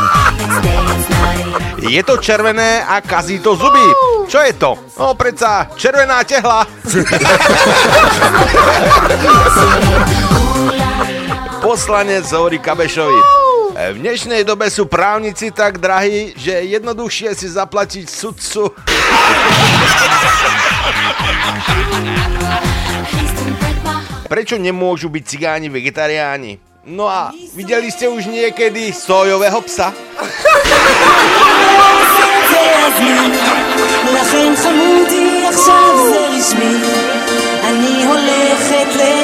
Je 1.86 2.02
to 2.04 2.18
červené 2.18 2.84
a 2.84 3.02
kazí 3.02 3.40
to 3.40 3.56
zuby. 3.56 3.94
Čo 4.26 4.42
je 4.42 4.54
to? 4.58 4.74
No 4.98 5.14
predsa 5.14 5.70
červená 5.78 6.26
tehla. 6.26 6.66
Poslanec 11.62 12.26
hovorí 12.34 12.58
Kabešovi. 12.58 13.22
V 13.76 14.00
dnešnej 14.02 14.48
dobe 14.48 14.72
sú 14.74 14.90
právnici 14.90 15.52
tak 15.54 15.78
drahí, 15.78 16.34
že 16.34 16.58
je 16.58 16.74
jednoduchšie 16.80 17.38
si 17.38 17.54
zaplatiť 17.54 18.10
sudcu. 18.10 18.72
Prečo 24.26 24.58
nemôžu 24.58 25.14
byť 25.14 25.24
cigáni 25.28 25.70
vegetariáni? 25.70 26.58
No 26.87 27.05
a 27.09 27.31
videli 27.55 27.93
ste 27.93 28.09
už 28.09 28.27
niekedy 28.27 28.93
sojového 28.93 29.61
psa? 29.69 29.93
לכן 34.11 34.53
חמודי 34.57 35.45
עכשיו 35.49 35.97
זה 36.11 36.27
רשמי 36.29 36.77
אני 37.65 38.05
הולכת 38.07 38.87
לתמיד 38.97 39.24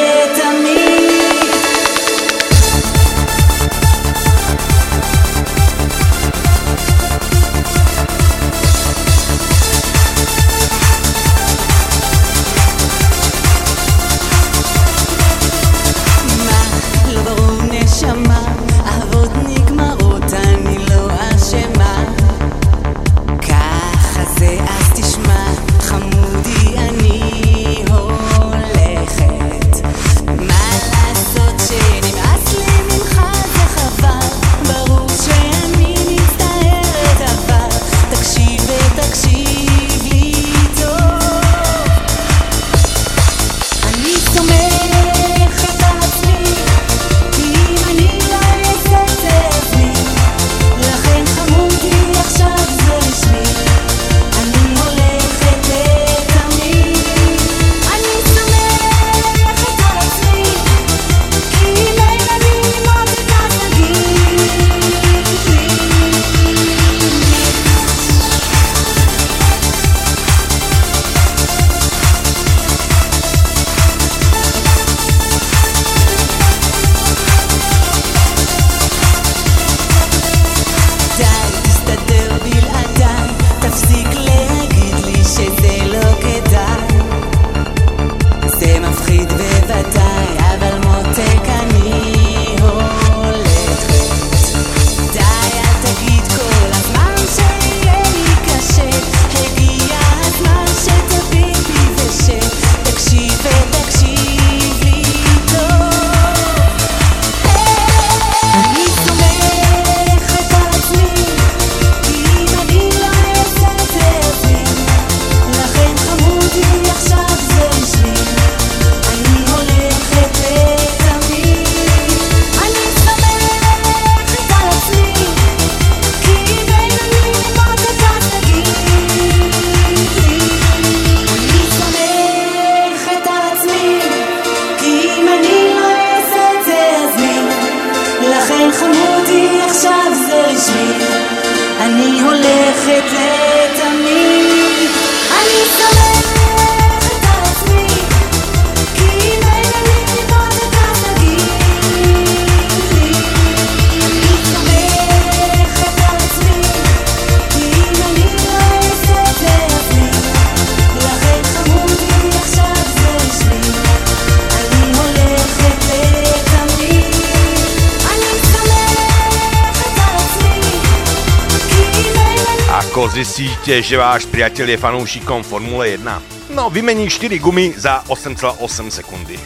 že 173.91 173.99
váš 173.99 174.23
priateľ 174.31 174.71
je 174.71 174.79
fanúšikom 174.79 175.43
Formule 175.43 175.99
1? 175.99 176.55
No, 176.55 176.71
vymení 176.71 177.11
4 177.11 177.35
gumy 177.43 177.75
za 177.75 178.07
8,8 178.07 178.87
sekundy. 178.87 179.35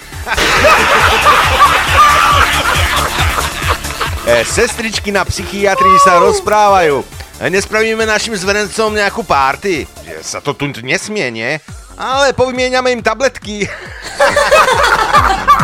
E, 4.26 4.42
sestričky 4.42 5.14
na 5.14 5.22
psychiatrii 5.22 6.02
sa 6.02 6.18
rozprávajú. 6.18 7.06
E, 7.38 7.46
nespravíme 7.46 8.10
našim 8.10 8.34
zverencom 8.34 8.90
nejakú 8.90 9.22
párty. 9.22 9.86
Že 10.02 10.18
sa 10.26 10.42
to 10.42 10.58
tu 10.58 10.66
nesmie, 10.82 11.30
nie? 11.30 11.62
Ale 11.94 12.34
povymieňame 12.34 12.90
im 12.90 13.06
tabletky. 13.06 13.70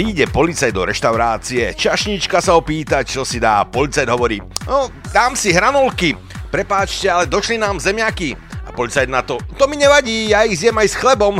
Príde 0.00 0.24
policaj 0.32 0.72
do 0.72 0.88
reštaurácie, 0.88 1.76
čašnička 1.76 2.40
sa 2.40 2.56
opýta, 2.56 3.04
čo 3.04 3.20
si 3.20 3.36
dá. 3.36 3.68
Policajt 3.68 4.08
hovorí, 4.08 4.40
no, 4.64 4.88
dám 5.12 5.36
si 5.36 5.52
hranolky. 5.52 6.16
Prepáčte, 6.48 7.12
ale 7.12 7.28
došli 7.28 7.60
nám 7.60 7.76
zemiaky. 7.76 8.32
A 8.64 8.72
policajt 8.72 9.12
na 9.12 9.20
to, 9.20 9.36
to 9.60 9.68
mi 9.68 9.76
nevadí, 9.76 10.32
ja 10.32 10.48
ich 10.48 10.56
zjem 10.56 10.80
aj 10.80 10.88
s 10.88 10.96
chlebom. 10.96 11.36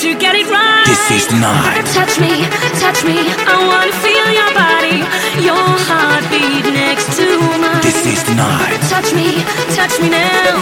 to 0.00 0.14
get 0.16 0.34
it 0.34 0.48
right. 0.48 0.84
This 0.86 1.10
is 1.10 1.30
not. 1.40 1.84
Touch 1.92 2.18
me, 2.18 2.48
touch 2.80 3.04
me. 3.04 3.20
I 3.44 3.56
wanna 3.68 3.92
feel 4.00 4.28
your 4.32 4.48
body, 4.56 5.04
your 5.44 5.66
heartbeat 5.88 6.64
next 6.72 7.16
to 7.18 7.26
mine. 7.60 7.82
This 7.82 8.06
is 8.06 8.24
not. 8.34 8.80
Touch 8.88 9.12
me, 9.12 9.44
touch 9.76 10.00
me 10.00 10.08
now. 10.08 10.59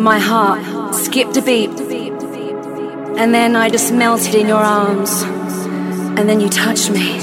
My 0.00 0.18
heart 0.18 0.94
skipped 0.94 1.36
a 1.36 1.42
beat, 1.42 1.68
and 3.18 3.34
then 3.34 3.54
I 3.54 3.68
just 3.68 3.92
melted 3.92 4.34
in 4.34 4.48
your 4.48 4.56
arms, 4.56 5.22
and 6.16 6.26
then 6.26 6.40
you 6.40 6.48
touched 6.48 6.90
me. 6.90 7.18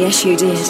Yes, 0.00 0.24
you 0.24 0.36
did. 0.36 0.66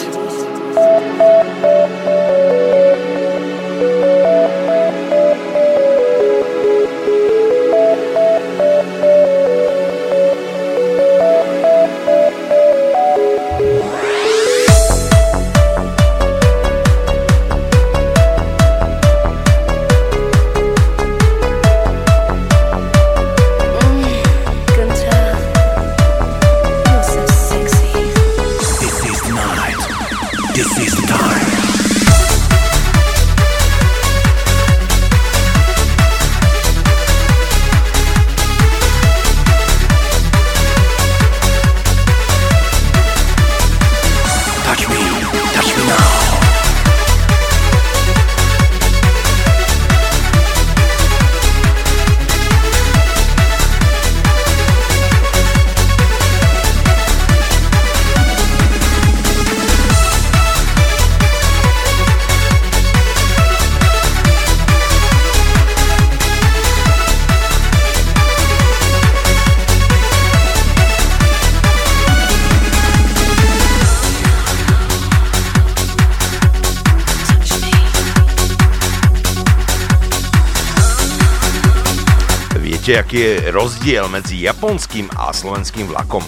Viete, 82.97 83.13
aký 83.13 83.21
je 83.21 83.53
rozdiel 83.53 84.09
medzi 84.09 84.41
japonským 84.41 85.05
a 85.13 85.29
slovenským 85.29 85.85
vlakom? 85.85 86.25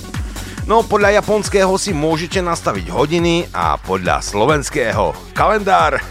No 0.69 0.85
podľa 0.85 1.17
japonského 1.17 1.73
si 1.81 1.97
môžete 1.97 2.45
nastaviť 2.45 2.93
hodiny 2.93 3.49
a 3.49 3.73
podľa 3.81 4.21
slovenského 4.21 5.17
kalendár. 5.33 5.97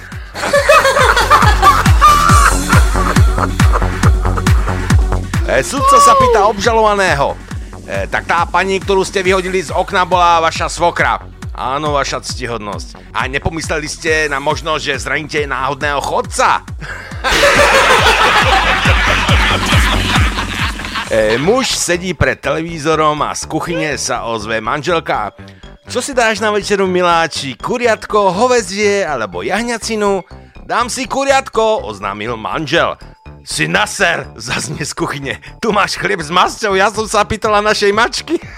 E, 5.48 5.64
sudca 5.64 5.96
sa 6.02 6.12
pýta 6.18 6.44
obžalovaného. 6.50 7.38
E, 7.86 8.04
tak 8.10 8.26
tá 8.26 8.42
pani, 8.44 8.82
ktorú 8.82 9.06
ste 9.06 9.22
vyhodili 9.22 9.62
z 9.62 9.70
okna, 9.70 10.04
bola 10.04 10.44
vaša 10.44 10.68
svokra. 10.68 11.22
Áno, 11.54 11.94
vaša 11.96 12.20
ctihodnosť. 12.20 13.14
A 13.16 13.30
nepomysleli 13.30 13.88
ste 13.88 14.26
na 14.28 14.42
možnosť, 14.42 14.82
že 14.82 15.00
zraníte 15.06 15.48
náhodného 15.48 16.02
chodca? 16.02 16.66
e, 21.10 21.38
muž 21.40 21.72
sedí 21.72 22.12
pred 22.14 22.40
televízorom 22.40 23.20
a 23.24 23.32
z 23.32 23.48
kuchyne 23.48 23.96
sa 23.96 24.28
ozve 24.28 24.60
manželka. 24.60 25.32
Čo 25.88 26.04
si 26.04 26.12
dáš 26.12 26.44
na 26.44 26.52
večeru, 26.52 26.84
miláči? 26.84 27.56
Kuriatko, 27.56 28.32
hovedzie 28.32 29.08
alebo 29.08 29.40
jahňacinu? 29.40 30.20
Dám 30.68 30.92
si 30.92 31.08
kuriatko, 31.08 31.88
oznámil 31.88 32.36
manžel. 32.36 33.00
Si 33.40 33.64
naser, 33.64 34.28
zaznie 34.36 34.84
z 34.84 34.92
kuchyne. 34.92 35.40
Tu 35.64 35.72
máš 35.72 35.96
chlieb 35.96 36.20
s 36.20 36.28
masťou, 36.28 36.76
ja 36.76 36.92
som 36.92 37.08
sa 37.08 37.24
pýtala 37.24 37.64
našej 37.64 37.92
mačky. 37.96 38.36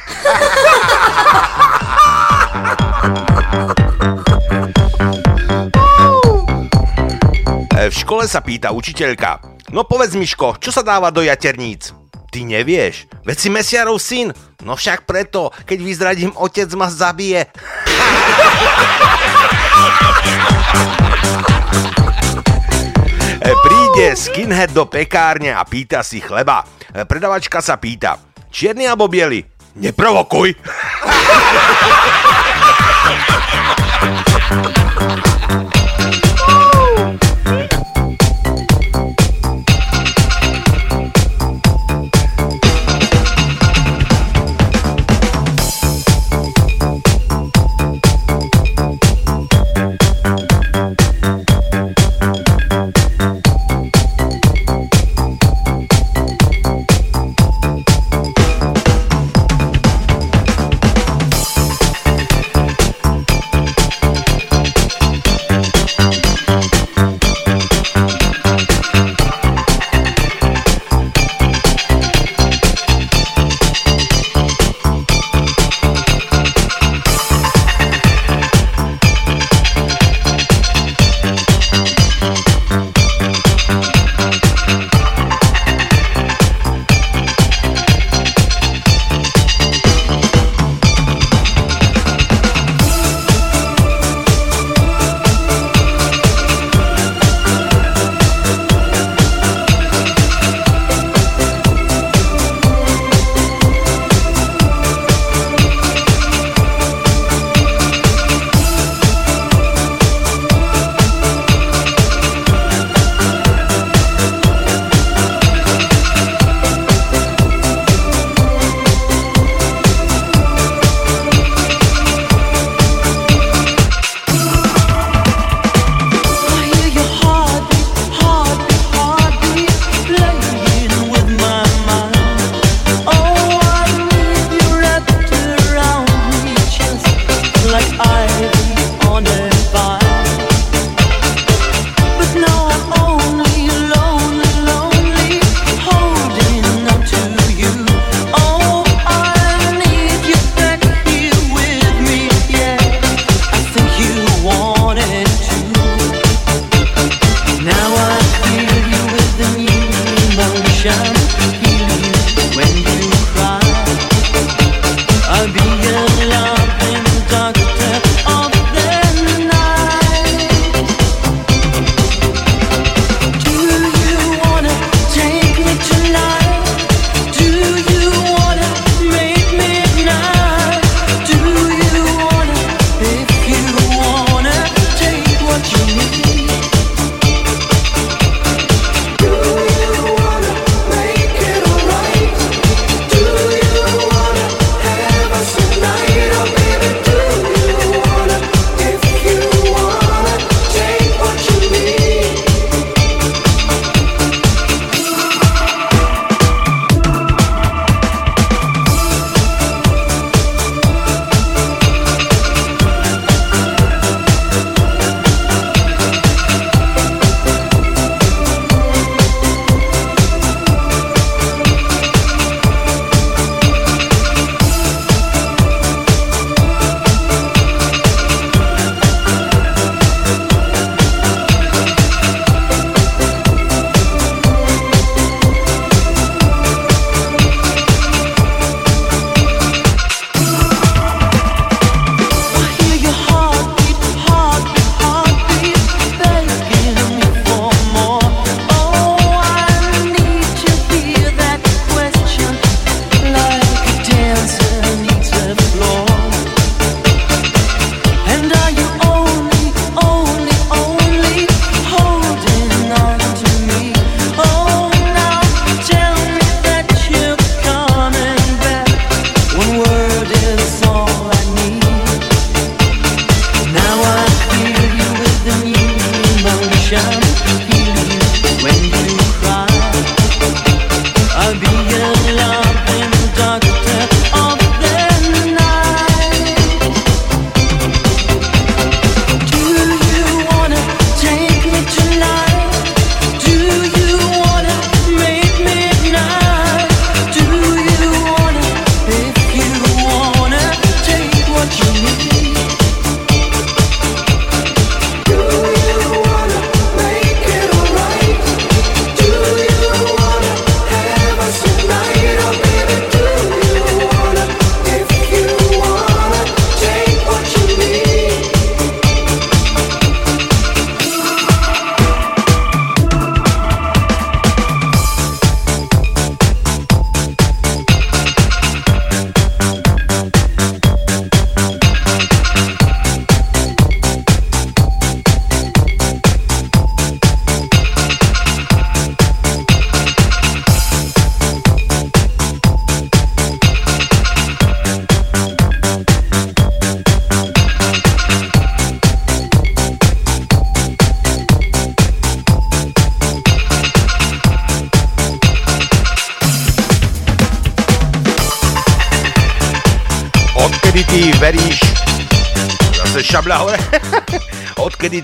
E, 7.81 7.89
v 7.89 7.97
škole 7.97 8.29
sa 8.29 8.45
pýta 8.45 8.77
učiteľka. 8.77 9.41
No 9.73 9.89
povedz 9.89 10.13
Miško, 10.13 10.61
čo 10.61 10.69
sa 10.69 10.85
dáva 10.85 11.09
do 11.09 11.25
jaterníc? 11.25 12.00
Ty 12.31 12.47
nevieš, 12.47 13.11
veď 13.27 13.37
si 13.37 13.49
mesiarov 13.51 13.99
syn. 13.99 14.31
No 14.63 14.79
však 14.79 15.03
preto, 15.03 15.51
keď 15.67 15.79
vyzradím, 15.83 16.33
otec 16.39 16.71
ma 16.79 16.87
zabije. 16.87 17.51
E, 23.41 23.57
Príde 23.57 24.13
skinhead 24.21 24.71
do 24.77 24.85
pekárne 24.85 25.49
a 25.57 25.65
pýta 25.65 26.05
si 26.05 26.21
chleba. 26.21 26.61
E, 26.93 27.09
Predavačka 27.09 27.65
sa 27.65 27.81
pýta, 27.81 28.21
čierny 28.53 28.85
alebo 28.85 29.09
biely? 29.09 29.41
Neprovokuj! 29.81 30.55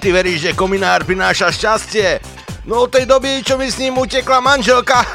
ty 0.07 0.15
veríš, 0.15 0.47
že 0.47 0.55
kominár 0.55 1.03
prináša 1.03 1.51
šťastie? 1.51 2.23
No 2.63 2.87
od 2.87 2.95
tej 2.95 3.11
doby, 3.11 3.43
čo 3.43 3.59
mi 3.59 3.67
s 3.67 3.75
ním 3.83 3.99
utekla 3.99 4.39
manželka. 4.39 5.03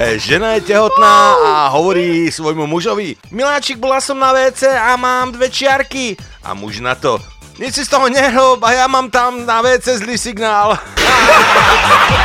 E, 0.00 0.16
Žena 0.16 0.56
je 0.56 0.72
tehotná 0.72 1.36
a 1.44 1.68
hovorí 1.76 2.32
svojmu 2.32 2.64
mužovi 2.64 3.20
Miláčik, 3.28 3.76
bola 3.76 4.00
som 4.00 4.16
na 4.16 4.32
WC 4.32 4.72
a 4.72 4.96
mám 4.96 5.36
dve 5.36 5.52
čiarky. 5.52 6.16
A 6.40 6.56
muž 6.56 6.80
na 6.80 6.96
to 6.96 7.20
Nič 7.60 7.76
si 7.76 7.84
z 7.84 7.92
toho 7.92 8.08
nerob 8.08 8.64
a 8.64 8.72
ja 8.72 8.88
mám 8.88 9.12
tam 9.12 9.44
na 9.44 9.60
WC 9.60 10.00
zlý 10.00 10.16
signál. 10.16 10.80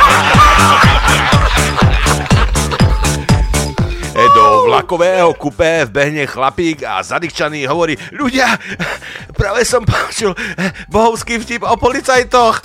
Do 4.36 4.68
vlakového 4.68 5.32
kupé 5.32 5.88
vbehne 5.88 6.28
chlapík 6.28 6.84
a 6.84 7.00
zadýchčaný 7.00 7.64
hovorí 7.72 7.96
Ľudia, 8.12 8.44
práve 9.32 9.64
som 9.64 9.80
počul 9.80 10.36
eh, 10.36 10.76
bohovský 10.92 11.40
vtip 11.40 11.64
o 11.64 11.72
policajtoch. 11.80 12.60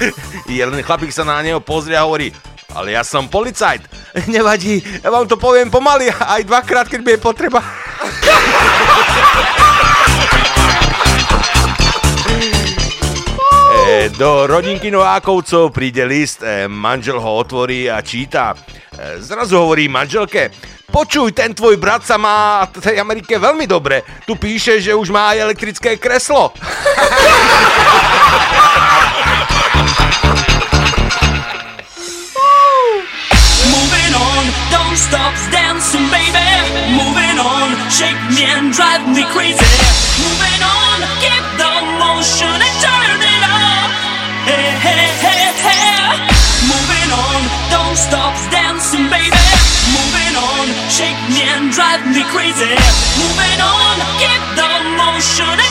Jeden 0.52 0.84
chlapík 0.84 1.16
sa 1.16 1.24
na 1.24 1.40
neho 1.40 1.64
pozrie 1.64 1.96
a 1.96 2.04
hovorí 2.04 2.36
ale 2.76 2.96
ja 2.96 3.08
som 3.08 3.32
policajt. 3.32 3.88
Nevadí, 4.36 4.84
ja 5.00 5.12
vám 5.12 5.32
to 5.32 5.40
poviem 5.40 5.72
pomaly, 5.72 6.12
aj 6.12 6.44
dvakrát, 6.44 6.88
keď 6.92 7.00
bude 7.04 7.18
potreba. 7.24 7.64
Do 14.02 14.50
rodinky 14.50 14.90
Novákovcov 14.90 15.70
príde 15.70 16.02
list, 16.02 16.42
e, 16.42 16.66
manžel 16.66 17.22
ho 17.22 17.38
otvorí 17.38 17.86
a 17.86 18.02
číta. 18.02 18.58
E, 18.98 19.22
Zrazu 19.22 19.62
hovorí 19.62 19.86
manželke, 19.86 20.50
počuj, 20.90 21.38
ten 21.38 21.54
tvoj 21.54 21.78
brat 21.78 22.02
sa 22.02 22.18
má 22.18 22.66
v 22.66 22.82
tej 22.82 22.98
Amerike 22.98 23.38
veľmi 23.38 23.70
dobre. 23.70 24.02
Tu 24.26 24.34
píše, 24.34 24.82
že 24.82 24.98
už 24.98 25.14
má 25.14 25.38
aj 25.38 25.46
elektrické 25.46 26.02
kreslo. 26.02 26.50
Moving 33.70 34.14
on, 34.18 34.44
don't 34.74 34.98
stop 34.98 35.38
dancing, 35.54 36.10
baby. 36.10 36.42
Moving 36.90 37.38
on, 37.38 37.78
shake 37.94 38.18
me 38.34 38.50
and 38.50 38.74
drive 38.74 39.06
me 39.14 39.22
crazy. 39.30 39.62
Moving 40.26 40.62
on, 40.66 40.98
crazy. 52.30 52.76
Moving 53.18 53.62
on, 53.62 53.98
keep 54.20 54.44
the 54.56 54.70
motion 54.98 55.71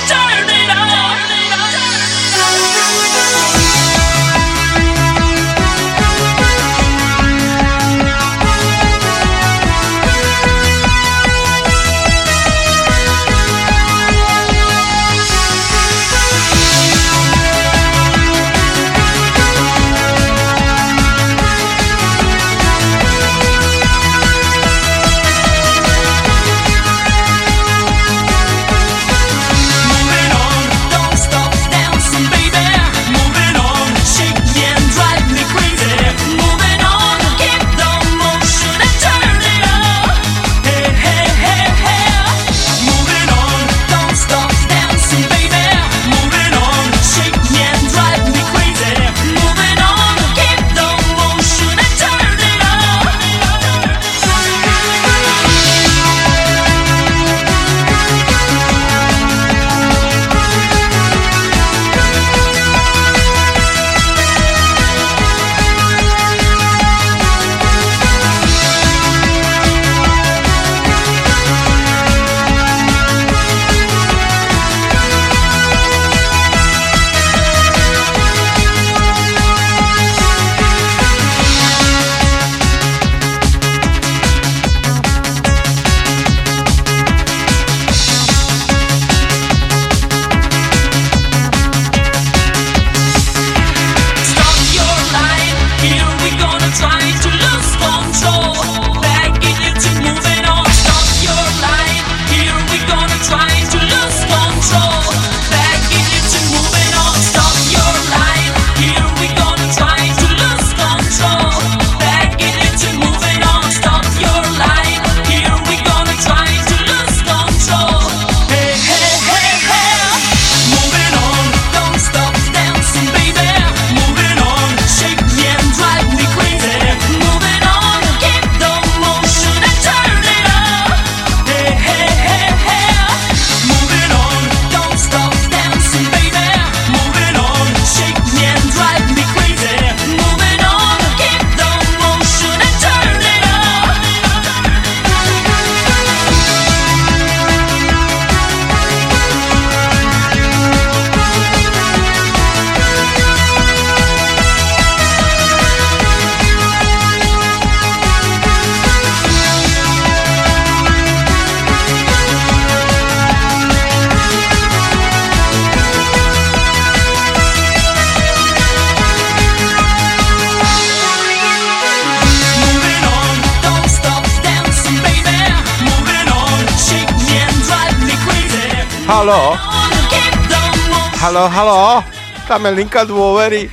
motion. 181.41 181.57
Halo? 181.57 182.05
Tam 182.49 182.67
je 182.67 182.73
linka 182.75 183.07
dôvery. 183.07 183.71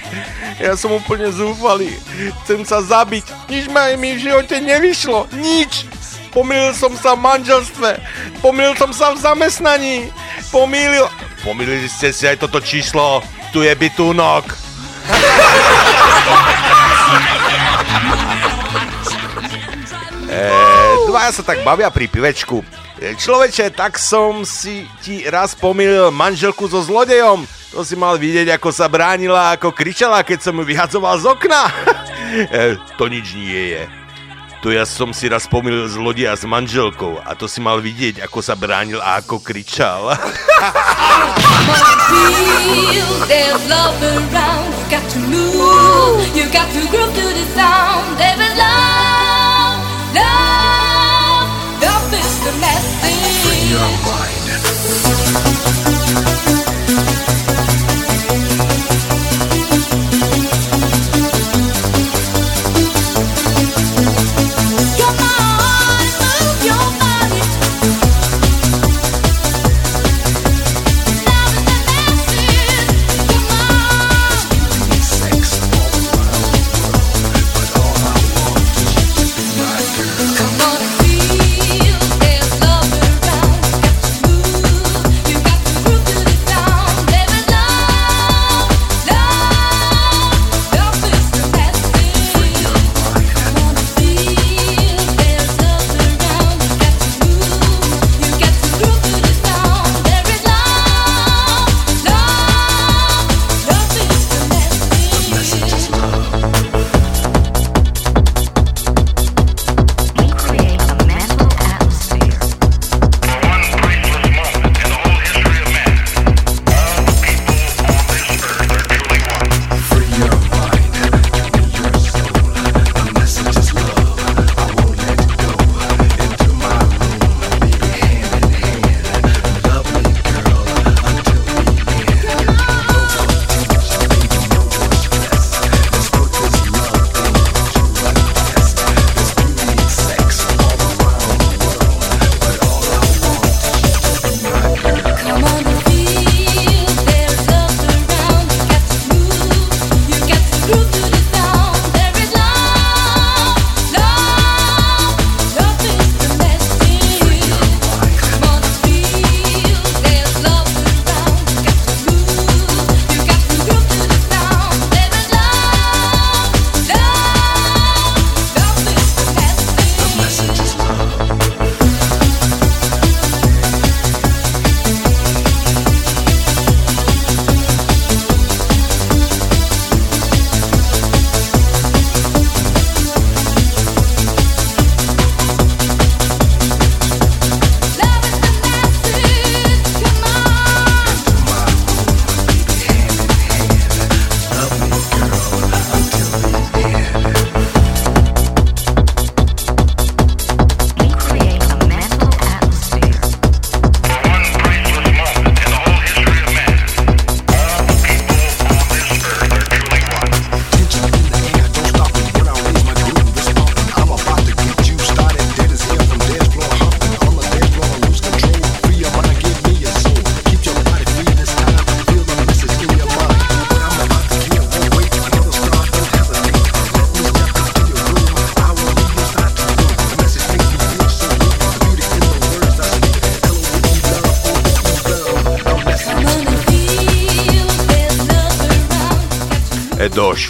Ja 0.61 0.77
som 0.77 0.93
úplne 0.93 1.29
zúfalý. 1.33 1.91
Chcem 2.43 2.63
sa 2.63 2.81
zabiť. 2.81 3.25
Nič 3.49 3.65
ma 3.69 3.93
mi 3.97 4.15
v 4.15 4.23
živote 4.23 4.61
nevyšlo. 4.61 5.27
Nič. 5.35 5.85
Pomýlil 6.31 6.73
som 6.77 6.93
sa 6.93 7.17
v 7.17 7.25
manželstve. 7.25 7.97
Pomýlil 8.41 8.77
som 8.77 8.93
sa 8.93 9.13
v 9.13 9.21
zamestnaní. 9.21 10.13
Pomýlil... 10.53 11.09
Pomýlili 11.41 11.89
ste 11.89 12.13
si 12.13 12.29
aj 12.29 12.41
toto 12.41 12.61
číslo. 12.61 13.25
Tu 13.49 13.65
je 13.65 13.73
bytúnok. 13.73 14.45
E, 20.27 20.41
dvaja 21.09 21.31
sa 21.33 21.41
tak 21.41 21.65
bavia 21.65 21.89
pri 21.89 22.05
pivečku. 22.05 22.61
E, 23.01 23.13
Človeče, 23.17 23.73
tak 23.73 23.97
som 23.97 24.45
si 24.45 24.85
ti 25.01 25.25
raz 25.25 25.57
pomýlil 25.57 26.13
manželku 26.13 26.69
so 26.69 26.81
zlodejom. 26.81 27.45
To 27.77 27.85
si 27.85 27.93
mal 27.93 28.17
vidieť, 28.17 28.57
ako 28.57 28.73
sa 28.73 28.89
bránila, 28.89 29.53
ako 29.53 29.69
kričala, 29.69 30.25
keď 30.25 30.49
som 30.49 30.57
ju 30.57 30.65
vyhadzoval 30.65 31.13
z 31.21 31.29
okna. 31.29 31.69
e, 32.49 32.73
to 32.97 33.05
nič 33.05 33.37
nie 33.37 33.77
je. 33.77 33.85
To 34.65 34.73
ja 34.73 34.81
som 34.81 35.13
si 35.13 35.29
raz 35.29 35.45
pomýlil 35.45 35.85
zlodeja 35.85 36.33
s 36.33 36.41
manželkou 36.41 37.21
a 37.21 37.37
to 37.37 37.45
si 37.45 37.61
mal 37.61 37.77
vidieť, 37.77 38.25
ako 38.25 38.41
sa 38.41 38.57
bránil 38.57 38.97
a 38.97 39.21
ako 39.21 39.45
kričal. 39.45 40.09
feel 42.89 43.09
there's 43.29 43.61
love 43.69 43.87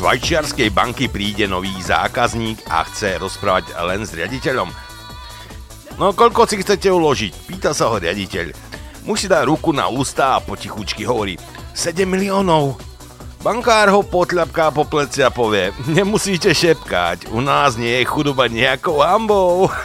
švajčiarskej 0.07 0.71
banky 0.71 1.11
príde 1.11 1.51
nový 1.51 1.75
zákazník 1.83 2.63
a 2.71 2.87
chce 2.87 3.19
rozprávať 3.19 3.75
len 3.75 4.07
s 4.07 4.15
riaditeľom. 4.15 4.71
No 5.99 6.15
koľko 6.15 6.47
si 6.47 6.63
chcete 6.63 6.87
uložiť? 6.87 7.35
Pýta 7.43 7.75
sa 7.75 7.91
ho 7.91 7.99
riaditeľ. 7.99 8.55
Muž 9.03 9.19
si 9.19 9.27
dá 9.27 9.43
ruku 9.43 9.75
na 9.75 9.91
ústa 9.91 10.39
a 10.39 10.43
potichučky 10.43 11.03
hovorí 11.03 11.35
7 11.75 12.07
miliónov. 12.07 12.79
Bankár 13.43 13.91
ho 13.91 13.99
potľapká 13.99 14.71
po 14.71 14.87
pleci 14.87 15.27
a 15.27 15.27
povie 15.27 15.75
Nemusíte 15.91 16.55
šepkať, 16.55 17.27
u 17.35 17.43
nás 17.43 17.75
nie 17.75 17.99
je 17.99 18.07
chudoba 18.07 18.47
nejakou 18.47 19.03
hambou. 19.03 19.67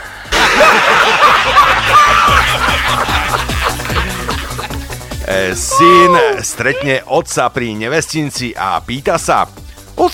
E, 5.22 5.54
Syn 5.54 6.42
stretne 6.42 6.98
otca 7.06 7.46
pri 7.54 7.78
nevestinci 7.78 8.58
a 8.58 8.82
pýta 8.82 9.22
sa 9.22 9.46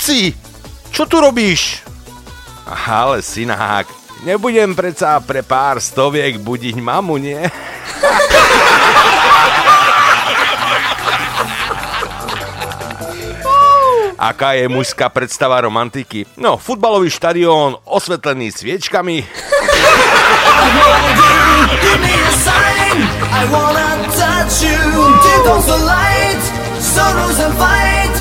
Oci, 0.09 0.33
čo 0.89 1.05
tu 1.05 1.21
robíš? 1.21 1.85
Ale 2.65 3.21
synák, 3.21 3.85
nebudem 4.25 4.73
predsa 4.73 5.21
pre 5.21 5.45
pár 5.45 5.85
stoviek 5.85 6.41
budiť 6.41 6.81
mamu, 6.81 7.21
nie? 7.21 7.37
Aká 14.17 14.57
je 14.57 14.73
mužská 14.73 15.13
predstava 15.13 15.61
romantiky? 15.61 16.25
No, 16.41 16.57
futbalový 16.57 17.13
štadión 17.13 17.77
osvetlený 17.85 18.49
sviečkami. 18.49 19.29
I 23.29 23.45
wanna 23.53 24.09
touch 24.17 24.65
you. 24.65 24.81
Sorrows 26.81 27.41
and. 27.45 28.18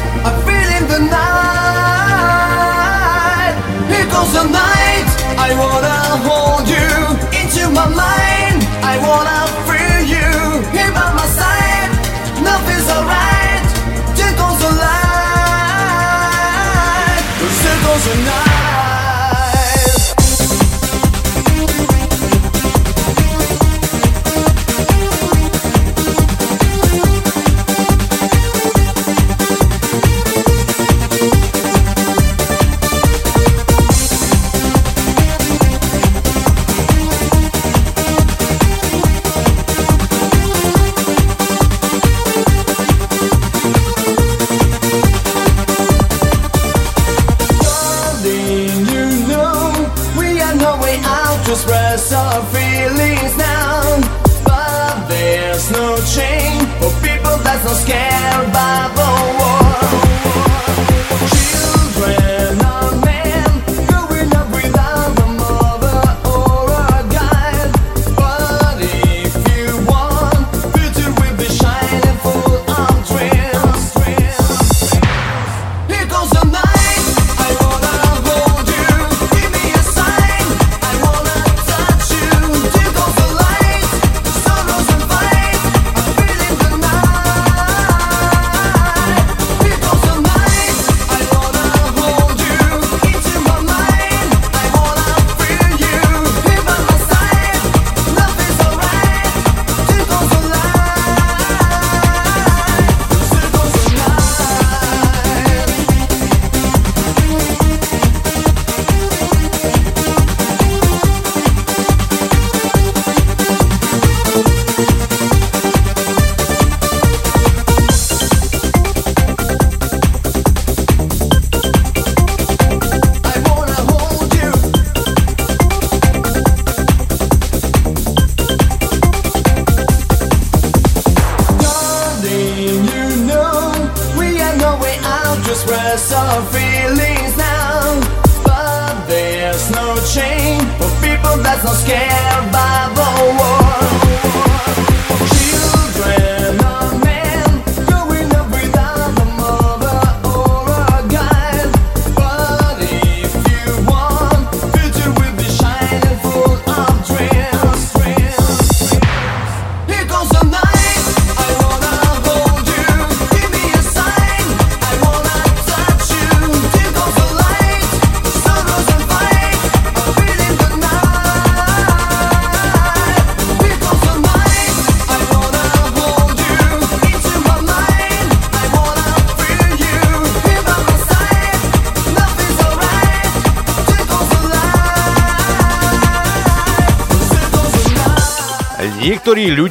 Goes 4.18 4.34
the 4.34 4.46
night. 4.50 5.10
I 5.38 5.54
wanna 5.62 5.98
hold 6.26 6.68
you 6.68 6.90
into 7.40 7.70
my 7.70 7.88
mind. 8.04 8.60
I 8.82 8.98
wanna 9.08 9.40
feel 9.70 10.02
you 10.16 10.30
here 10.76 10.92
by 10.92 11.14
my 11.20 11.28
side. 11.40 11.92
Nothing's 12.42 12.90
alright. 12.96 13.66
There 14.18 14.34
goes 14.42 14.60
the 14.66 14.72
the 18.08 18.16
night. 18.26 18.47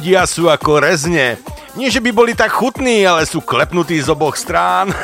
Ľudia 0.07 0.23
sú 0.23 0.47
ako 0.47 0.79
rezne. 0.79 1.35
Nie, 1.75 1.91
že 1.91 1.99
by 1.99 2.15
boli 2.15 2.31
tak 2.31 2.47
chutní, 2.55 3.03
ale 3.03 3.27
sú 3.27 3.43
klepnutí 3.43 3.99
z 3.99 4.07
oboch 4.07 4.39
strán. 4.39 4.87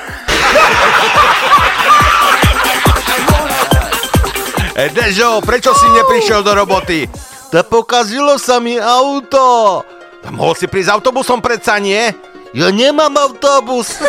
Dežo, 4.96 5.44
prečo 5.44 5.76
si 5.76 5.92
neprišiel 5.92 6.40
do 6.40 6.56
roboty? 6.56 7.12
To 7.52 7.60
pokazilo 7.68 8.40
sa 8.40 8.64
mi 8.64 8.80
auto. 8.80 9.84
Mohol 10.32 10.56
si 10.56 10.72
prísť 10.72 10.96
autobusom 10.96 11.44
predsa, 11.44 11.84
nie? 11.84 12.08
Ja 12.56 12.72
nemám 12.72 13.12
autobus. 13.20 14.00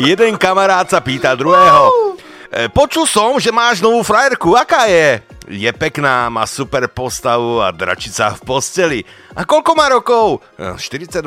Jeden 0.00 0.40
kamarát 0.40 0.88
sa 0.88 1.04
pýta 1.04 1.36
druhého. 1.36 1.92
E, 2.48 2.72
počul 2.72 3.04
som, 3.04 3.36
že 3.36 3.52
máš 3.52 3.84
novú 3.84 4.00
frajerku. 4.00 4.56
Aká 4.56 4.88
je? 4.88 5.35
Je 5.46 5.70
pekná, 5.70 6.26
má 6.26 6.42
super 6.42 6.90
postavu 6.90 7.62
a 7.62 7.70
dračica 7.70 8.34
v 8.34 8.40
posteli. 8.42 9.00
A 9.38 9.46
koľko 9.46 9.78
má 9.78 9.86
rokov? 9.86 10.42
Eh, 10.58 10.74
42. 10.74 11.22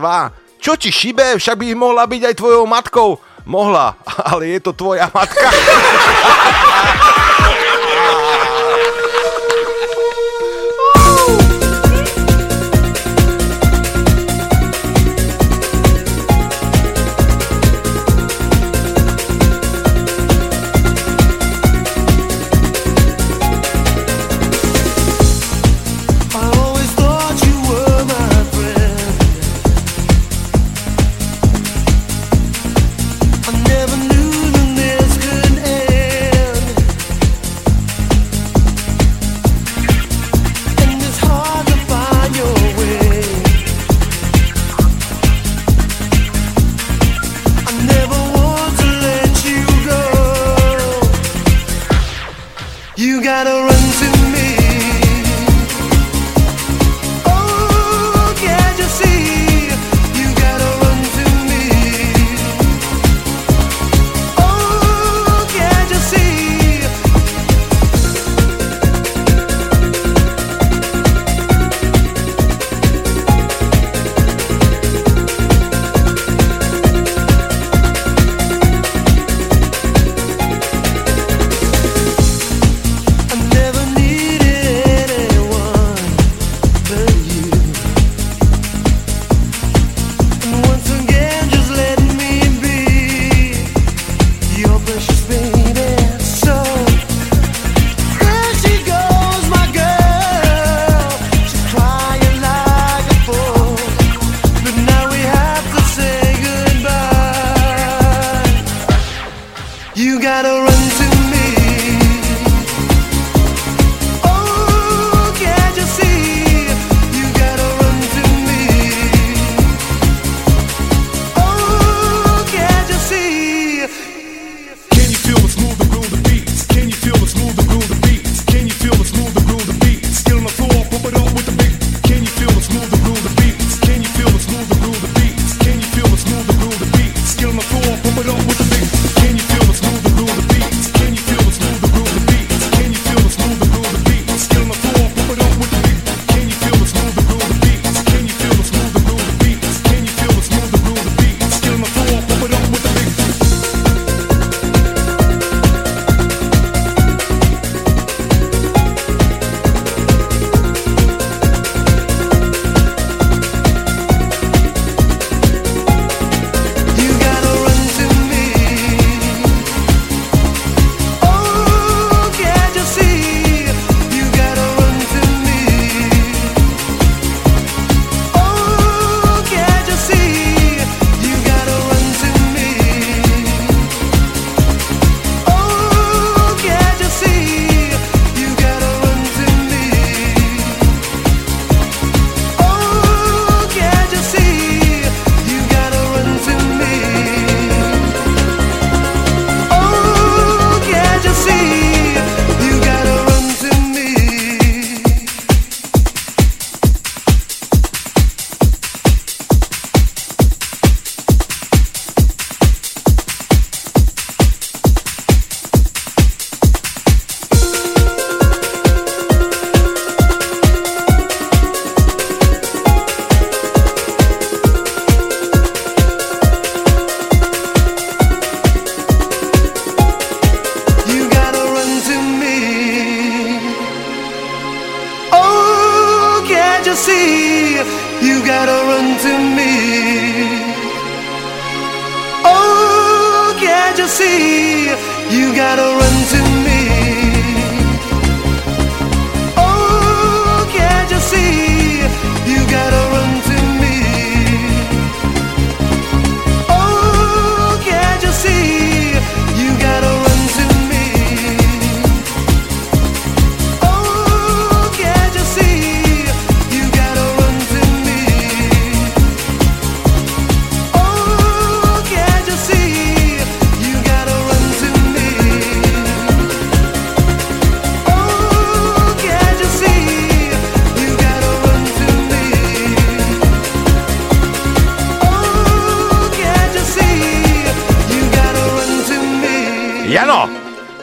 Čo 0.60 0.76
ti 0.76 0.92
šibe? 0.92 1.40
Však 1.40 1.56
by 1.56 1.72
mohla 1.72 2.04
byť 2.04 2.22
aj 2.28 2.36
tvojou 2.36 2.68
matkou. 2.68 3.16
Mohla, 3.48 3.96
ale 4.36 4.52
je 4.52 4.60
to 4.60 4.76
tvoja 4.76 5.08
matka. 5.16 5.48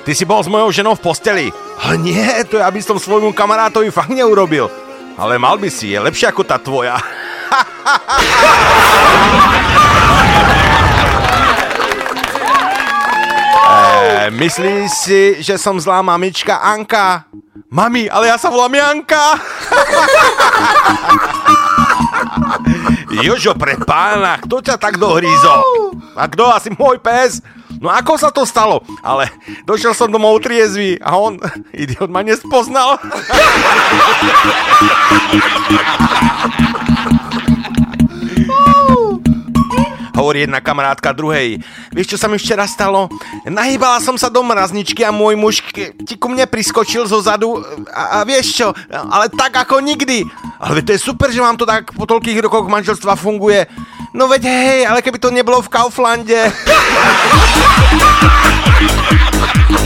ty 0.06 0.14
si 0.14 0.22
bol 0.22 0.38
s 0.38 0.46
mojou 0.46 0.70
ženou 0.70 0.94
v 0.94 1.02
posteli. 1.02 1.50
Ale 1.82 1.98
nie, 1.98 2.22
to 2.46 2.62
je, 2.62 2.64
aby 2.64 2.78
som 2.78 2.94
svojmu 2.94 3.34
kamarátovi 3.34 3.90
fakt 3.90 4.14
neurobil. 4.14 4.70
Ale 5.18 5.34
mal 5.34 5.58
by 5.58 5.66
si, 5.66 5.90
je 5.90 5.98
lepšia 5.98 6.30
ako 6.30 6.46
tá 6.46 6.62
tvoja. 6.62 6.94
e, 13.66 14.30
myslíš 14.30 14.86
si, 14.94 15.42
že 15.42 15.58
som 15.58 15.74
zlá 15.82 15.98
mamička 16.06 16.62
Anka? 16.62 17.26
Mami, 17.66 18.06
ale 18.06 18.30
ja 18.30 18.38
sa 18.38 18.46
volám 18.46 18.78
Janka. 18.78 19.42
Jožo, 23.26 23.58
pre 23.58 23.74
pána, 23.80 24.38
kto 24.38 24.62
ťa 24.62 24.78
tak 24.78 25.02
dohrízol? 25.02 25.66
A 26.14 26.30
kto? 26.30 26.46
Asi 26.52 26.70
môj 26.70 27.02
pes? 27.02 27.42
No 27.76 27.88
ako 27.88 28.16
sa 28.16 28.30
to 28.30 28.42
stalo? 28.42 28.80
Ale 29.00 29.28
došiel 29.62 29.92
som 29.92 30.08
domov 30.08 30.40
triezvy 30.40 30.96
a 30.98 31.14
on, 31.14 31.36
idiot, 31.76 32.08
ma 32.08 32.20
nespoznal. 32.20 32.96
Hovorí 40.16 40.48
jedna 40.48 40.64
kamarátka 40.64 41.12
druhej. 41.12 41.60
Vieš, 41.92 42.16
čo 42.16 42.18
sa 42.18 42.24
mi 42.24 42.40
včera 42.40 42.64
stalo? 42.64 43.12
Nahýbala 43.44 44.00
som 44.00 44.16
sa 44.16 44.32
do 44.32 44.40
mrazničky 44.40 45.04
a 45.04 45.12
môj 45.12 45.36
muž 45.36 45.60
k- 45.60 45.92
ti 45.92 46.16
ku 46.16 46.32
mne 46.32 46.48
priskočil 46.48 47.04
zo 47.04 47.20
zadu 47.20 47.60
a, 47.92 48.16
a 48.16 48.24
vieš 48.24 48.56
čo, 48.56 48.68
ale 48.88 49.28
tak 49.28 49.52
ako 49.52 49.84
nikdy. 49.84 50.24
Ale 50.56 50.80
to 50.80 50.96
je 50.96 51.04
super, 51.04 51.28
že 51.28 51.44
vám 51.44 51.60
to 51.60 51.68
tak 51.68 51.92
po 51.92 52.08
toľkých 52.08 52.40
rokoch 52.40 52.64
manželstva 52.64 53.12
funguje. 53.12 53.68
No 54.14 54.28
veď 54.28 54.44
hej, 54.44 54.86
ale 54.86 55.02
keby 55.02 55.18
to 55.18 55.30
nebolo 55.30 55.62
v 55.62 55.68
Kauflande. 55.68 56.52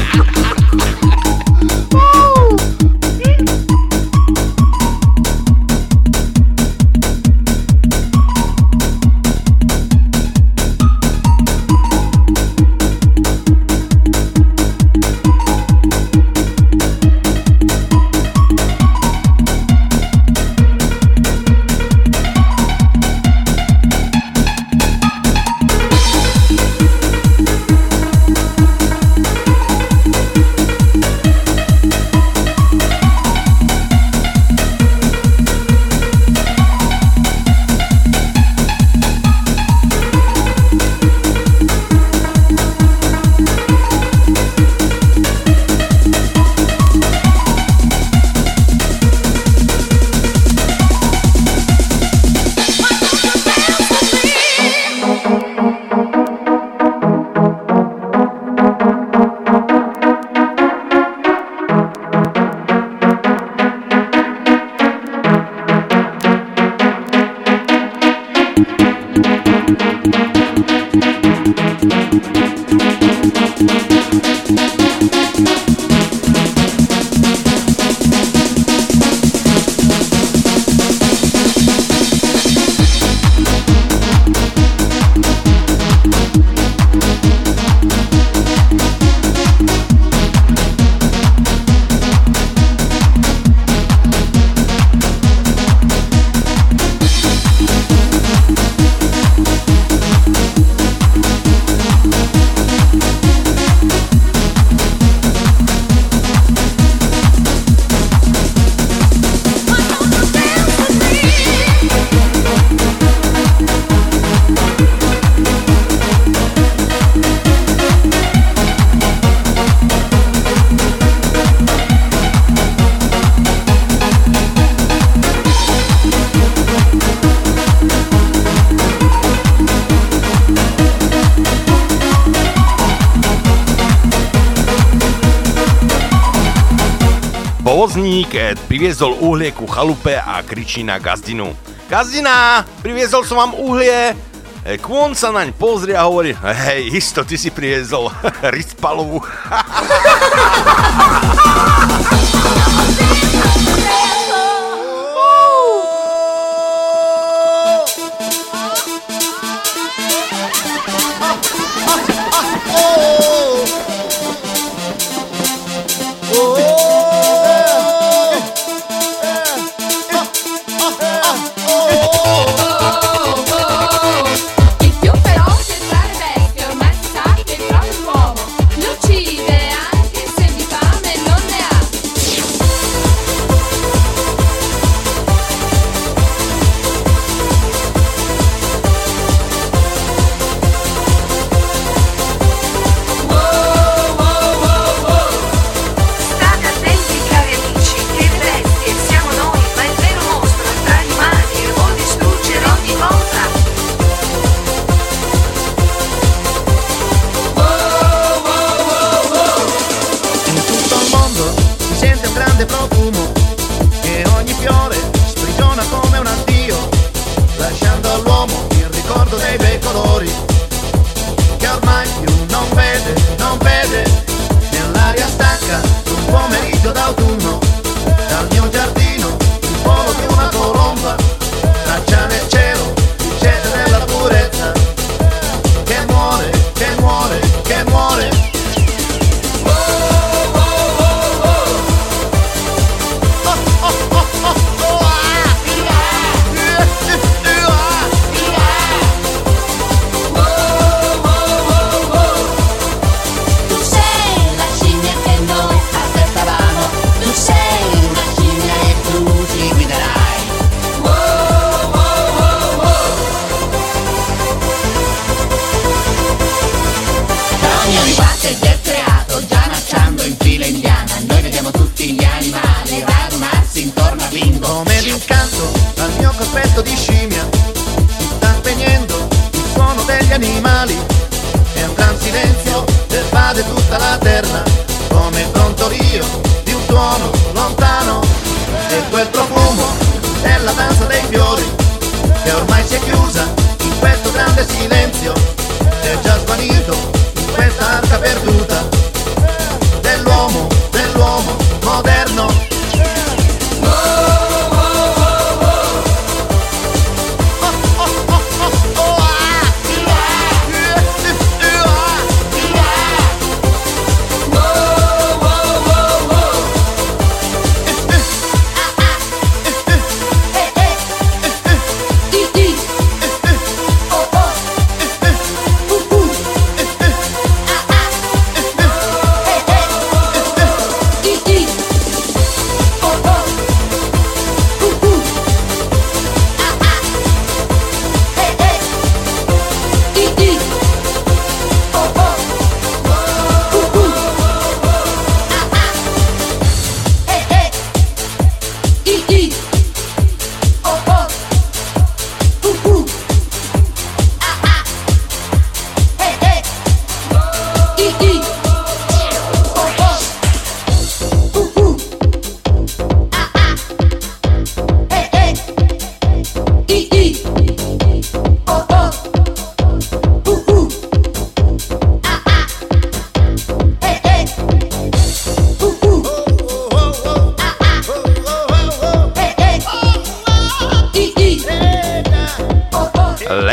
chalupe 139.70 140.18
a 140.18 140.42
kričí 140.42 140.82
na 140.82 140.98
gazdinu. 140.98 141.54
Gazdina, 141.86 142.66
priviezol 142.82 143.22
som 143.22 143.38
vám 143.38 143.54
uhlie. 143.54 144.18
Eh, 144.66 144.76
Kvon 144.76 145.16
sa 145.16 145.32
naň 145.32 145.56
pozrie 145.56 145.96
a 145.96 146.04
hovorí, 146.04 146.36
hej, 146.36 146.92
isto, 146.92 147.24
ty 147.24 147.40
si 147.40 147.48
priviezol 147.48 148.12
Rispalovú. 148.54 149.24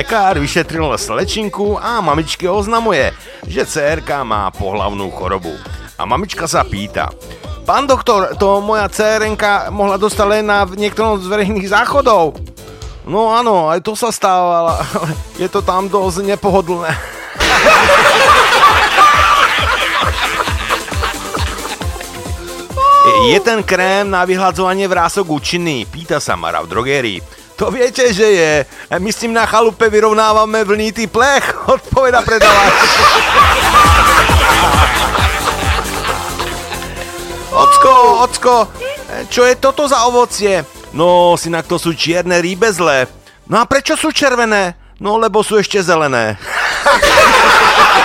Lekár 0.07 0.39
vyšetril 0.39 0.87
slečinku 0.95 1.75
a 1.75 1.99
mamičke 1.99 2.47
oznamuje, 2.47 3.11
že 3.43 3.67
dcérka 3.67 4.23
má 4.23 4.47
pohlavnú 4.55 5.11
chorobu. 5.11 5.51
A 5.99 6.07
mamička 6.07 6.47
sa 6.47 6.63
pýta, 6.63 7.11
Pán 7.67 7.91
doktor, 7.91 8.31
to 8.39 8.63
moja 8.63 8.87
dcérenka 8.87 9.67
mohla 9.67 9.99
dostať 9.99 10.27
len 10.31 10.47
na 10.47 10.63
niektorom 10.63 11.19
z 11.19 11.27
verejných 11.27 11.67
záchodov. 11.67 12.39
No 13.03 13.35
áno, 13.35 13.67
aj 13.67 13.83
to 13.83 13.99
sa 13.99 14.07
stávalo, 14.07 14.71
ale 14.71 14.73
je 15.43 15.47
to 15.51 15.59
tam 15.59 15.91
dosť 15.91 16.23
nepohodlné. 16.23 16.87
Je 23.27 23.39
ten 23.43 23.59
krém 23.59 24.07
na 24.07 24.23
vyhľadzovanie 24.23 24.87
vrások 24.87 25.27
účinný? 25.35 25.83
Pýta 25.83 26.23
sa 26.23 26.39
Mara 26.39 26.63
v 26.63 26.71
drogérii. 26.71 27.19
To 27.57 27.73
viete, 27.73 28.13
že 28.13 28.27
je. 28.37 28.53
My 29.01 29.09
s 29.09 29.25
tým 29.25 29.33
na 29.33 29.49
chalupe 29.49 29.89
vyrovnávame 29.89 30.61
vlnitý 30.61 31.09
plech, 31.09 31.41
odpoveda 31.73 32.21
predavač. 32.21 32.73
Ocko, 37.57 37.93
ocko, 38.29 38.55
čo 39.33 39.41
je 39.49 39.57
toto 39.57 39.89
za 39.89 40.05
ovocie? 40.05 40.61
No, 40.93 41.33
synak, 41.33 41.65
to 41.65 41.81
sú 41.81 41.97
čierne 41.97 42.37
rýbezle. 42.37 43.09
No 43.49 43.57
a 43.57 43.65
prečo 43.65 43.97
sú 43.97 44.13
červené? 44.13 44.77
No, 45.01 45.17
lebo 45.17 45.41
sú 45.41 45.57
ešte 45.57 45.81
zelené. 45.81 46.37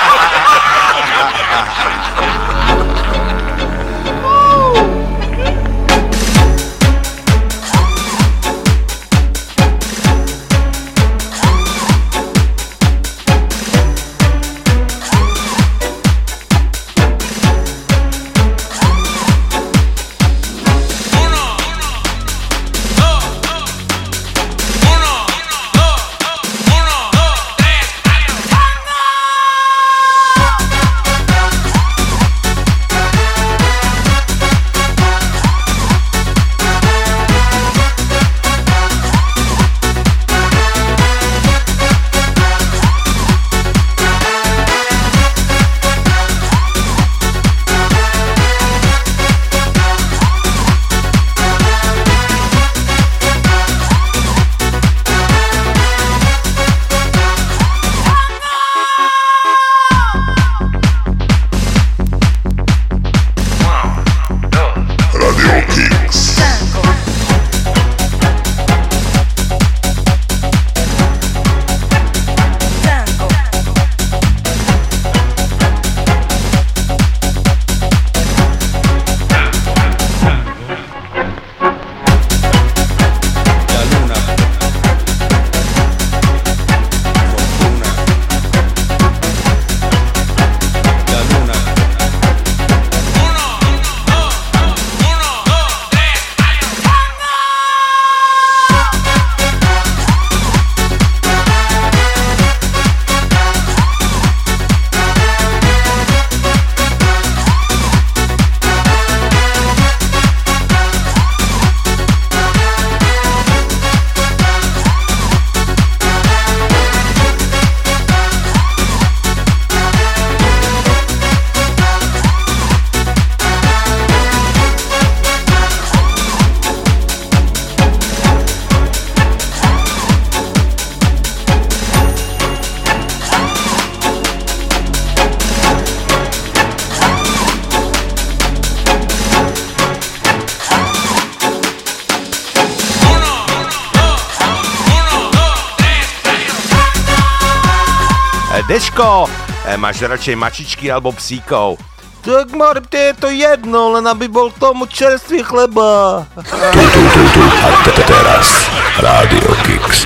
E, 149.73 149.77
máš 149.81 150.05
radšej 150.05 150.37
mačičky 150.37 150.93
alebo 150.93 151.17
psíkov. 151.17 151.81
Tak 152.21 152.53
Marte 152.53 152.93
je 152.93 153.15
to 153.17 153.33
jedno, 153.33 153.97
len 153.97 154.05
aby 154.05 154.29
bol 154.29 154.53
tomu 154.53 154.85
čerstvý 154.85 155.41
chleba. 155.41 156.23
Tu, 156.37 156.85
tu, 156.93 157.03
tu, 157.09 157.23
tu, 157.33 157.41
a 157.41 157.69
teraz 158.05 158.69
Rádio 159.01 159.49
Kix. 159.65 160.05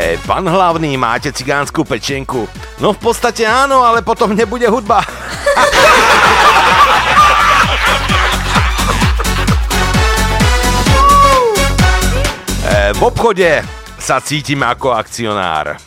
E, 0.00 0.16
Pán 0.24 0.48
hlavný, 0.48 0.96
máte 0.96 1.28
cigánsku 1.28 1.84
pečenku. 1.84 2.48
No 2.80 2.96
v 2.96 3.00
podstate 3.04 3.44
áno, 3.44 3.84
ale 3.84 4.00
potom 4.00 4.32
nebude 4.32 4.64
hudba. 4.64 5.04
E, 12.62 12.94
v 12.94 13.02
obchode 13.04 13.81
sa 14.02 14.18
cítim 14.18 14.58
ako 14.66 14.98
akcionár. 14.98 15.78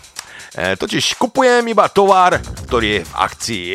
E, 0.56 0.80
totiž 0.80 1.20
kupujem 1.20 1.68
iba 1.68 1.92
tovar, 1.92 2.40
ktorý 2.40 2.88
je 2.96 3.02
v 3.04 3.12
akcii. 3.12 3.68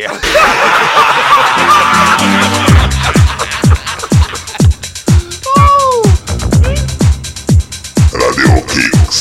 Radio 8.17 8.53
Kicks. 8.65 9.21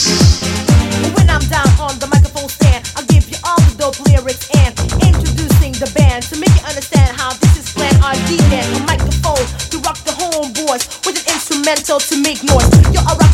When 1.11 1.27
I'm 1.27 1.43
down 1.51 1.67
on 1.83 1.99
the 1.99 2.07
microphone 2.07 2.47
stand, 2.47 2.87
I'll 2.95 3.03
give 3.11 3.27
you 3.27 3.35
all 3.43 3.59
the 3.59 3.75
dope 3.75 3.99
lyrics 4.07 4.47
and 4.55 4.71
introducing 5.03 5.75
the 5.83 5.91
band 5.91 6.23
to 6.31 6.39
make 6.39 6.55
you 6.55 6.63
understand 6.63 7.19
how 7.19 7.35
this 7.43 7.59
is 7.59 7.67
planned. 7.75 7.99
Our 7.99 8.15
DJ, 8.31 8.63
a 8.63 8.79
microphone 8.87 9.43
to 9.67 9.75
rock 9.83 9.99
the 10.07 10.15
homeboys 10.15 10.87
with 11.03 11.19
an 11.19 11.27
instrumental 11.27 11.99
to 11.99 12.15
make 12.23 12.39
noise. 12.47 12.71
You're 12.95 13.03
a 13.03 13.15
rock 13.19 13.28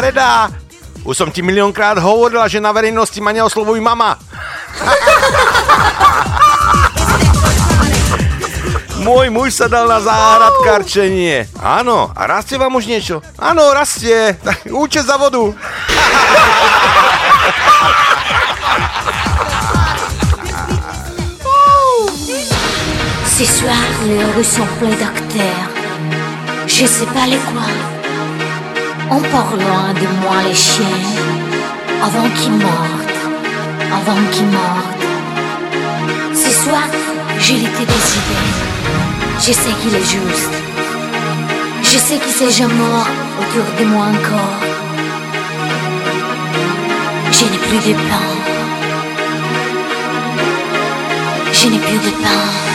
Reda. 0.00 0.48
Už 1.04 1.16
som 1.16 1.32
ti 1.32 1.40
miliónkrát 1.40 1.96
hovorila, 2.00 2.48
že 2.48 2.60
na 2.60 2.72
verejnosti 2.72 3.20
ma 3.20 3.32
neoslovuj 3.32 3.80
mama. 3.80 4.16
Môj 9.00 9.32
muž 9.32 9.56
sa 9.56 9.64
dal 9.64 9.88
na 9.88 9.96
záhradkarčenie. 9.96 11.48
Áno, 11.56 12.12
a 12.12 12.22
rastie 12.28 12.60
vám 12.60 12.76
už 12.76 12.84
niečo? 12.84 13.24
Áno, 13.40 13.72
rastie. 13.72 14.36
Účet 14.84 15.08
za 15.08 15.16
vodu. 15.16 15.56
Ce 23.40 23.46
soir, 23.46 23.88
les 24.04 24.24
rues 24.36 24.44
sont 24.44 24.68
pleines 24.78 24.98
d'acteurs. 25.00 25.68
Je 26.66 26.84
sais 26.84 27.06
pas 27.06 27.26
les 27.26 27.38
quoi. 27.38 27.99
On 29.12 29.20
part 29.22 29.52
loin 29.56 29.92
de 29.92 30.06
moi 30.22 30.36
les 30.46 30.54
chiens, 30.54 30.84
avant 32.00 32.28
qu'ils 32.36 32.52
mordent, 32.52 33.16
avant 33.92 34.22
qu'ils 34.30 34.46
mordent. 34.46 35.04
Ce 36.32 36.50
soir, 36.62 36.86
je 37.40 37.54
l'étais 37.54 37.86
décidé. 37.86 38.38
Je 39.40 39.52
sais 39.52 39.74
qu'il 39.82 39.94
est 39.96 40.10
juste. 40.16 40.54
Je 41.82 41.98
sais 41.98 42.18
qu'il 42.18 42.32
s'est 42.32 42.56
jamais 42.62 42.74
mort 42.74 43.08
autour 43.40 43.64
de 43.80 43.84
moi 43.86 44.04
encore. 44.04 44.60
Je 47.32 47.44
n'ai 47.46 47.58
plus 47.66 47.92
de 47.92 47.96
pain, 48.10 48.30
Je 51.52 51.66
n'ai 51.66 51.78
plus 51.78 51.98
de 51.98 52.10
pain. 52.22 52.69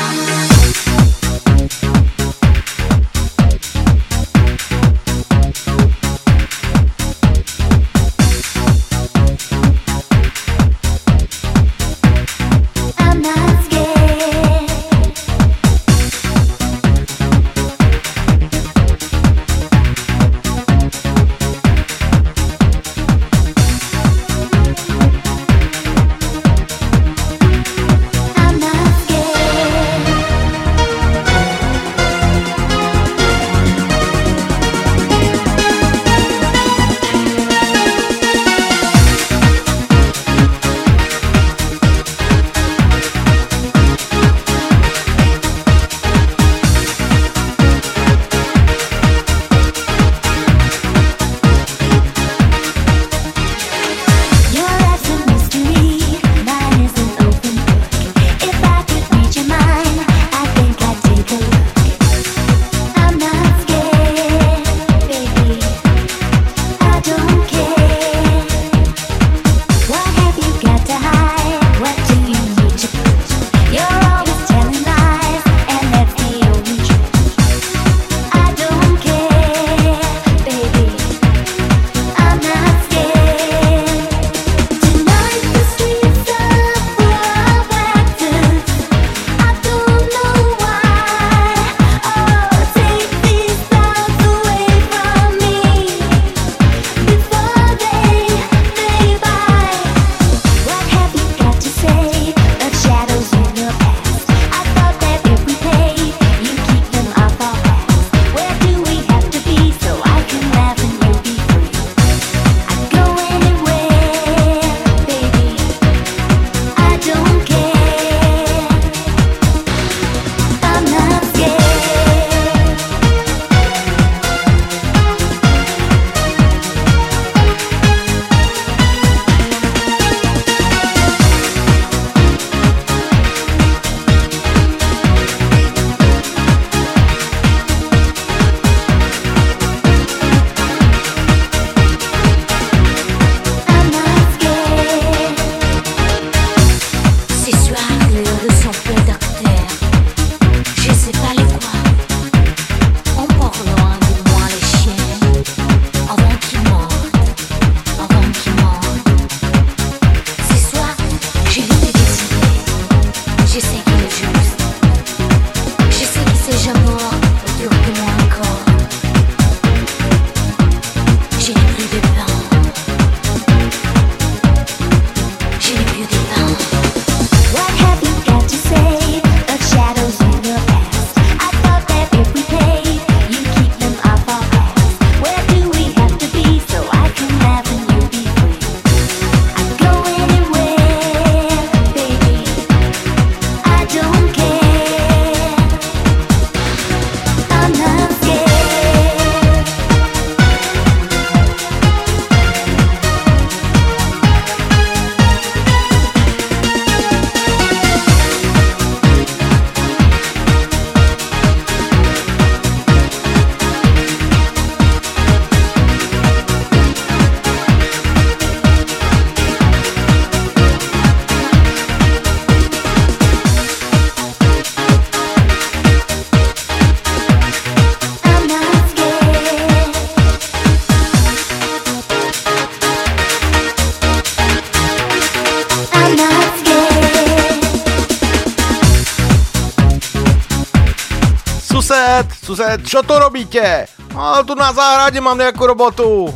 Čo 242.84 243.06
to 243.06 243.20
robíte? 243.20 243.88
Ale 244.16 244.44
tu 244.44 244.56
na 244.56 244.74
záhrade 244.76 245.22
mám 245.22 245.38
nejakú 245.40 245.64
robotu. 245.68 246.34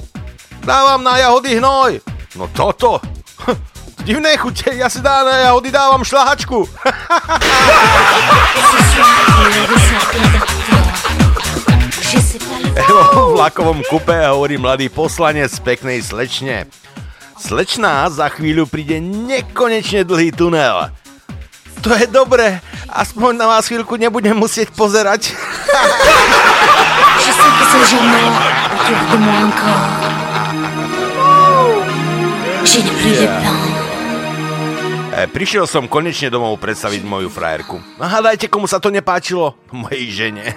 Dávam 0.64 1.03
na 1.03 1.18
jahody 1.18 1.57
hnoj. 1.60 1.99
No 2.36 2.48
toto. 2.52 2.99
Divné 4.07 4.38
chute, 4.40 4.72
ja 4.76 4.88
si 4.88 5.03
dá 5.03 5.24
na 5.28 5.49
jahody 5.49 5.72
dávam 5.72 6.03
šlahačku. 6.06 6.64
Vo 12.90 13.38
vlakovom 13.38 13.84
kupe 13.86 14.16
hovorí 14.30 14.57
mladý 14.57 14.90
poslanec 14.90 15.53
peknej 15.61 16.02
slečne. 16.02 16.66
Slečná, 17.40 18.10
za 18.11 18.28
chvíľu 18.34 18.68
príde 18.68 18.99
nekonečne 18.99 20.03
dlhý 20.03 20.34
tunel. 20.36 20.91
To 21.80 21.95
je 21.95 22.07
dobré, 22.11 22.60
aspoň 22.91 23.39
na 23.39 23.47
vás 23.47 23.64
chvíľku 23.64 23.95
nebudem 23.95 24.35
musieť 24.35 24.68
pozerať. 24.76 25.31
Je 27.19 27.31
sais 27.31 27.51
que 27.56 27.65
ces 27.72 27.95
amours 27.95 28.35
dure 28.84 29.03
que 29.11 29.18
moi 29.18 29.39
encore. 29.47 29.85
Je 32.65 32.80
n'ai 32.84 32.93
plus 32.99 33.15
de 33.15 33.27
pain. 33.27 33.56
E, 35.19 35.27
prišiel 35.27 35.68
som 35.68 35.88
konečne 35.88 36.31
domov 36.31 36.60
predstaviť 36.64 37.03
moju 37.03 37.27
frajerku. 37.27 37.80
A 37.99 38.07
hádajte, 38.07 38.47
komu 38.47 38.72
sa 38.72 38.80
to 38.80 38.88
nepáčilo? 38.88 39.56
Mojej 39.72 40.07
žene. 40.11 40.56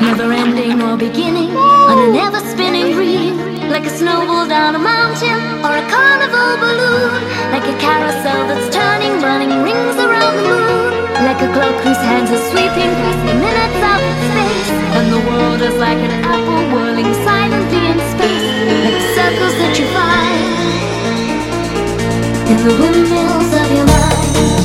Never 0.00 0.28
ending 0.28 0.76
or 0.82 0.96
beginning 1.00 1.56
on 1.56 1.96
a 1.96 2.08
never 2.12 2.40
spinning 2.52 2.92
reel. 2.96 3.31
Like 3.72 3.86
a 3.86 3.96
snowball 3.96 4.46
down 4.46 4.74
a 4.74 4.78
mountain 4.78 5.40
or 5.64 5.72
a 5.72 5.84
carnival 5.88 6.60
balloon. 6.60 7.24
Like 7.50 7.64
a 7.64 7.72
carousel 7.80 8.46
that's 8.46 8.68
turning, 8.68 9.22
running 9.22 9.48
rings 9.64 9.96
around 9.96 10.36
the 10.36 10.44
moon. 10.44 10.92
Like 11.24 11.40
a 11.40 11.48
clock 11.56 11.80
whose 11.80 11.96
hands 11.96 12.30
are 12.30 12.44
sweeping 12.52 12.92
past 13.00 13.20
the 13.24 13.32
minutes 13.32 13.80
out 13.90 14.02
of 14.04 14.14
space. 14.28 14.70
And 14.96 15.06
the 15.10 15.22
world 15.26 15.62
is 15.62 15.76
like 15.80 15.96
an 15.96 16.12
apple 16.20 16.62
whirling 16.68 17.14
silently 17.24 17.82
in 17.92 17.98
space. 18.12 18.44
Like 18.84 19.00
circles 19.16 19.56
that 19.56 19.72
you 19.80 19.86
find 19.96 20.52
in 22.52 22.58
the 22.68 22.74
windmills 22.76 23.52
of 23.56 23.68
your 23.72 23.86
mind. 23.86 24.61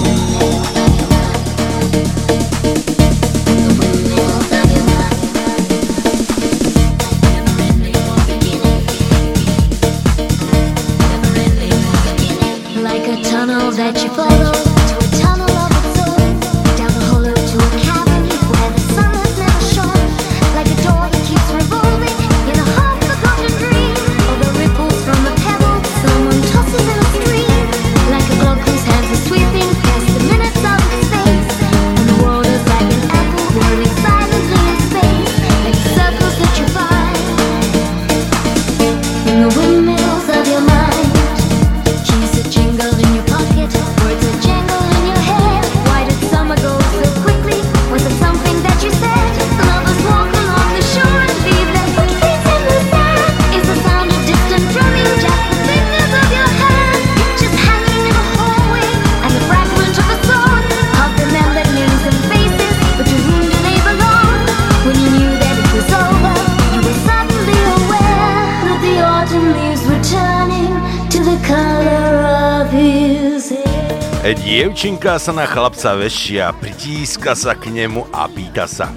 Dievčinka 74.78 75.18
sa 75.18 75.34
na 75.34 75.50
chlapca 75.50 75.98
vešia, 75.98 76.54
pritíska 76.54 77.34
sa 77.34 77.58
k 77.58 77.74
nemu 77.74 78.14
a 78.14 78.30
pýta 78.30 78.70
sa. 78.70 78.94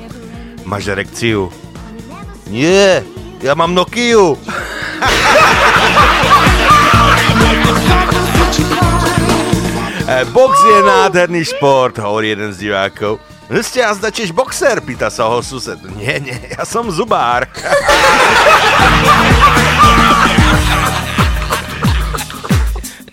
Máš 0.68 0.92
erekciu? 0.92 1.48
Nie, 2.52 3.00
ja 3.40 3.56
mám 3.56 3.72
Nokiu. 3.72 4.36
E, 10.04 10.26
Box 10.36 10.52
je 10.60 10.84
nádherný 10.84 11.48
šport, 11.48 11.96
hovorí 11.96 12.36
jeden 12.36 12.52
z 12.52 12.68
divákov. 12.68 13.16
Ste 13.48 13.80
jazda 13.80 14.12
tiež 14.12 14.36
boxer, 14.36 14.84
pýta 14.84 15.08
sa 15.08 15.32
ho 15.32 15.40
sused. 15.40 15.80
Nie, 15.96 16.20
nie, 16.20 16.36
ja 16.50 16.68
som 16.68 16.92
zubár. 16.92 17.48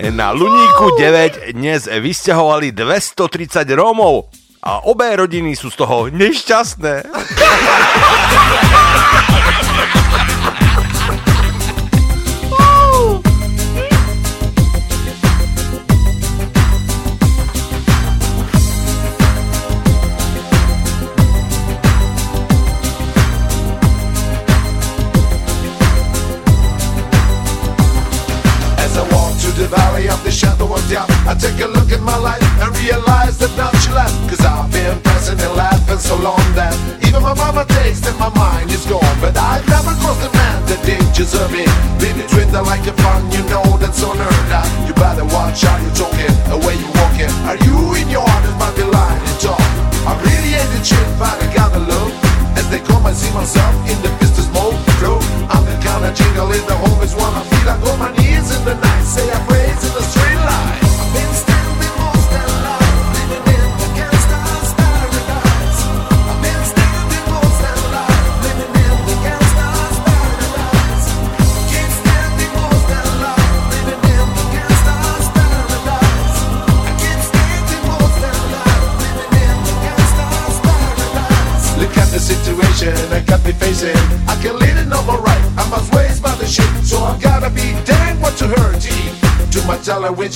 Na 0.07 0.31
Luníku 0.31 0.95
9 0.95 1.51
dnes 1.51 1.83
vysťahovali 1.83 2.71
230 2.71 3.67
Rómov 3.75 4.31
a 4.63 4.87
obé 4.87 5.11
rodiny 5.19 5.51
sú 5.51 5.67
z 5.67 5.83
toho 5.83 6.07
nešťastné. 6.07 7.03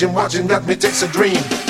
watching, 0.01 0.47
watching, 0.47 0.47
me 0.65 0.75
takes 0.75 1.03
a 1.03 1.07
dream. 1.09 1.60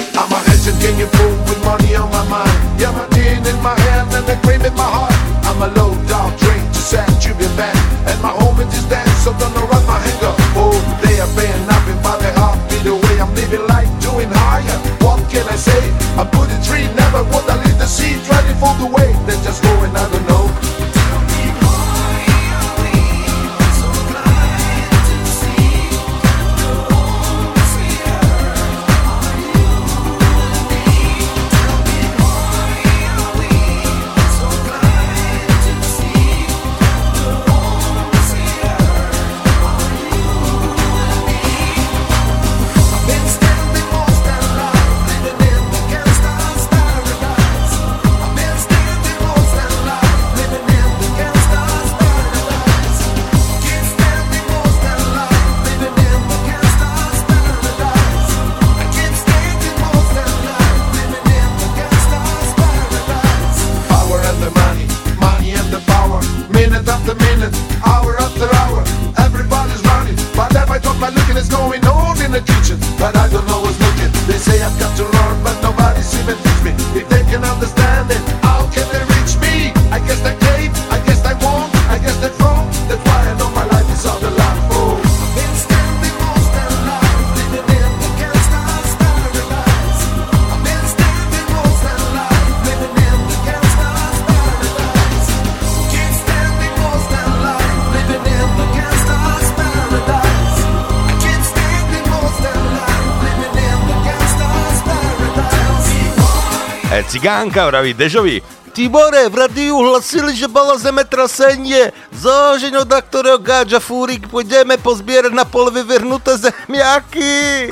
Janka 107.31 107.71
vraví 107.71 107.95
Dežovi, 107.95 108.43
Tibore, 108.71 109.27
v 109.27 109.35
radiu 109.35 109.75
hlasili, 109.83 110.35
že 110.35 110.47
bolo 110.47 110.79
zemetrasenie. 110.79 111.91
Zožino, 112.11 112.87
na 112.87 113.01
ktorého 113.03 113.39
gáča 113.39 113.79
fúrik 113.83 114.31
pôjdeme 114.31 114.79
pozbierať 114.79 115.35
na 115.35 115.43
pol 115.43 115.71
vyvrhnuté 115.71 116.39
zemiaky. 116.39 117.67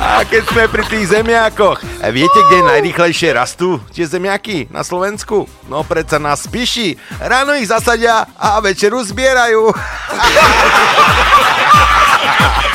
A 0.00 0.24
keď 0.24 0.42
sme 0.48 0.64
pri 0.68 0.84
tých 0.88 1.06
zemiakoch, 1.12 1.80
viete, 2.12 2.40
kde 2.48 2.68
najrýchlejšie 2.72 3.36
rastú 3.36 3.80
tie 3.92 4.08
zemiaky 4.08 4.72
na 4.72 4.80
Slovensku? 4.80 5.44
No 5.68 5.84
predsa 5.84 6.16
nás 6.16 6.44
spíši. 6.44 6.96
Ráno 7.20 7.52
ich 7.56 7.68
zasadia 7.68 8.24
a 8.36 8.60
večeru 8.64 9.04
zbierajú. 9.04 9.72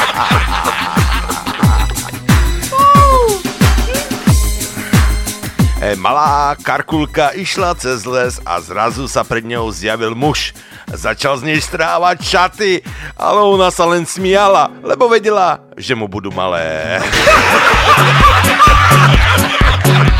E, 5.80 5.95
malá 5.95 6.60
karkulka 6.60 7.31
išla 7.39 7.72
cez 7.80 8.03
les 8.03 8.35
a 8.43 8.60
zrazu 8.60 9.07
sa 9.07 9.23
pred 9.23 9.47
ňou 9.47 9.72
zjavil 9.72 10.11
muž. 10.11 10.51
Začal 10.91 11.39
z 11.39 11.47
nej 11.47 11.60
strávať 11.64 12.19
šaty, 12.19 12.84
ale 13.15 13.39
ona 13.47 13.72
sa 13.72 13.88
len 13.88 14.03
smiala, 14.03 14.68
lebo 14.84 15.07
vedela, 15.07 15.64
že 15.80 15.95
mu 15.95 16.11
budú 16.11 16.35
malé. 16.35 16.99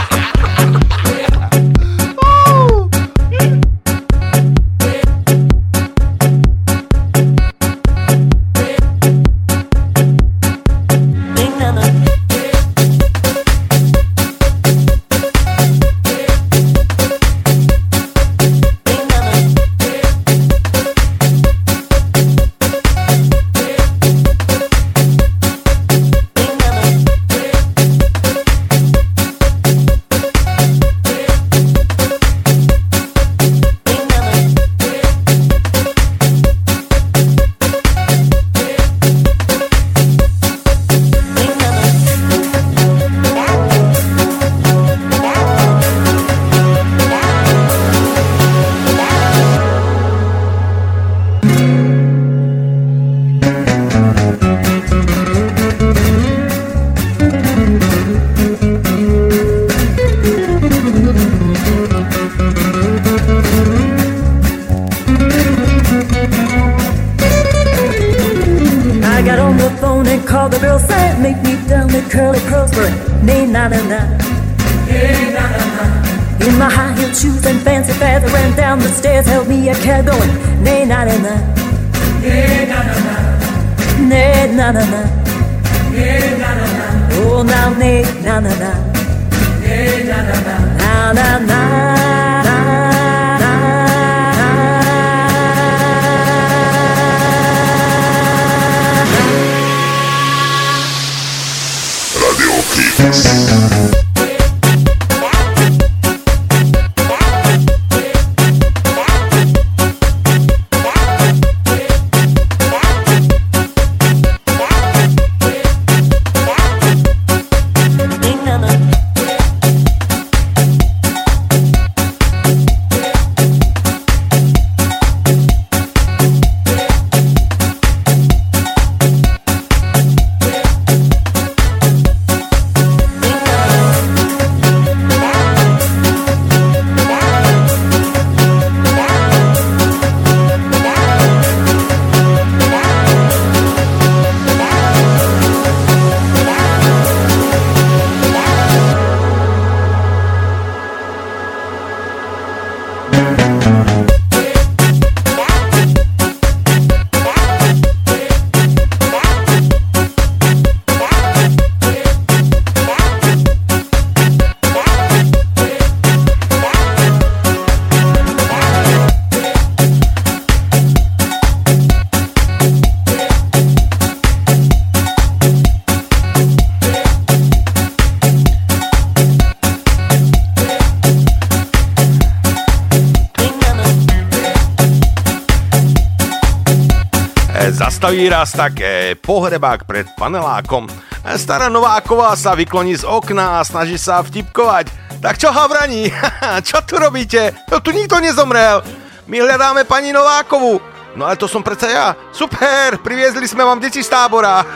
výraz 188.19 188.51
také 188.51 189.15
pohrebák 189.15 189.87
pred 189.87 190.03
panelákom. 190.19 190.91
Stará 191.39 191.71
Nováková 191.71 192.35
sa 192.35 192.51
vykloní 192.51 192.99
z 192.99 193.07
okna 193.07 193.63
a 193.63 193.67
snaží 193.67 193.95
sa 193.95 194.19
vtipkovať. 194.19 194.91
Tak 195.23 195.39
čo 195.39 195.47
havraní? 195.55 196.11
čo 196.67 196.83
tu 196.83 196.99
robíte? 196.99 197.55
No 197.71 197.79
tu 197.79 197.95
nikto 197.95 198.19
nezomrel. 198.19 198.83
My 199.23 199.39
hľadáme 199.39 199.87
pani 199.87 200.11
Novákovu. 200.11 200.83
No 201.15 201.31
ale 201.31 201.39
to 201.39 201.47
som 201.47 201.63
predsa 201.63 201.87
ja. 201.87 202.11
Super, 202.35 202.99
priviezli 202.99 203.47
sme 203.47 203.63
vám 203.63 203.79
deti 203.79 204.03
z 204.03 204.11
tábora. 204.11 204.67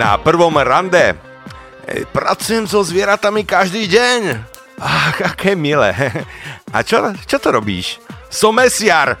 Na 0.00 0.16
prvom 0.16 0.56
rande 0.56 1.12
Pracujem 2.16 2.64
so 2.64 2.80
zvieratami 2.80 3.44
každý 3.44 3.84
deň. 3.84 4.59
aké 5.30 5.54
milé. 5.56 5.92
A 6.72 6.82
čo, 6.82 7.12
čo 7.26 7.36
to 7.38 7.52
robíš? 7.52 8.00
Som 8.30 8.56
mesiar. 8.56 9.18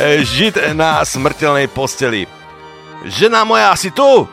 Žid 0.00 0.74
na 0.74 1.04
smrteľnej 1.04 1.68
posteli. 1.68 2.24
Žena 3.04 3.44
moja, 3.44 3.76
si 3.76 3.92
tu? 3.92 4.24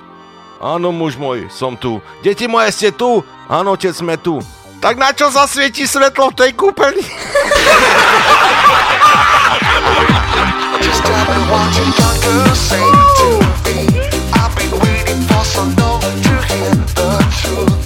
Áno, 0.64 0.96
muž 0.96 1.20
môj, 1.20 1.52
som 1.52 1.76
tu. 1.76 2.00
Deti 2.24 2.48
moje, 2.48 2.72
ste 2.72 2.90
tu? 2.96 3.22
Áno, 3.52 3.76
otec, 3.76 3.92
sme 3.94 4.16
tu. 4.18 4.40
Tak 4.80 4.96
na 4.96 5.12
čo 5.12 5.28
zasvieti 5.30 5.84
svetlo 5.84 6.32
v 6.32 6.38
tej 6.40 6.52
kúpeli? 6.56 7.04
Just 12.48 13.47
true. 17.38 17.77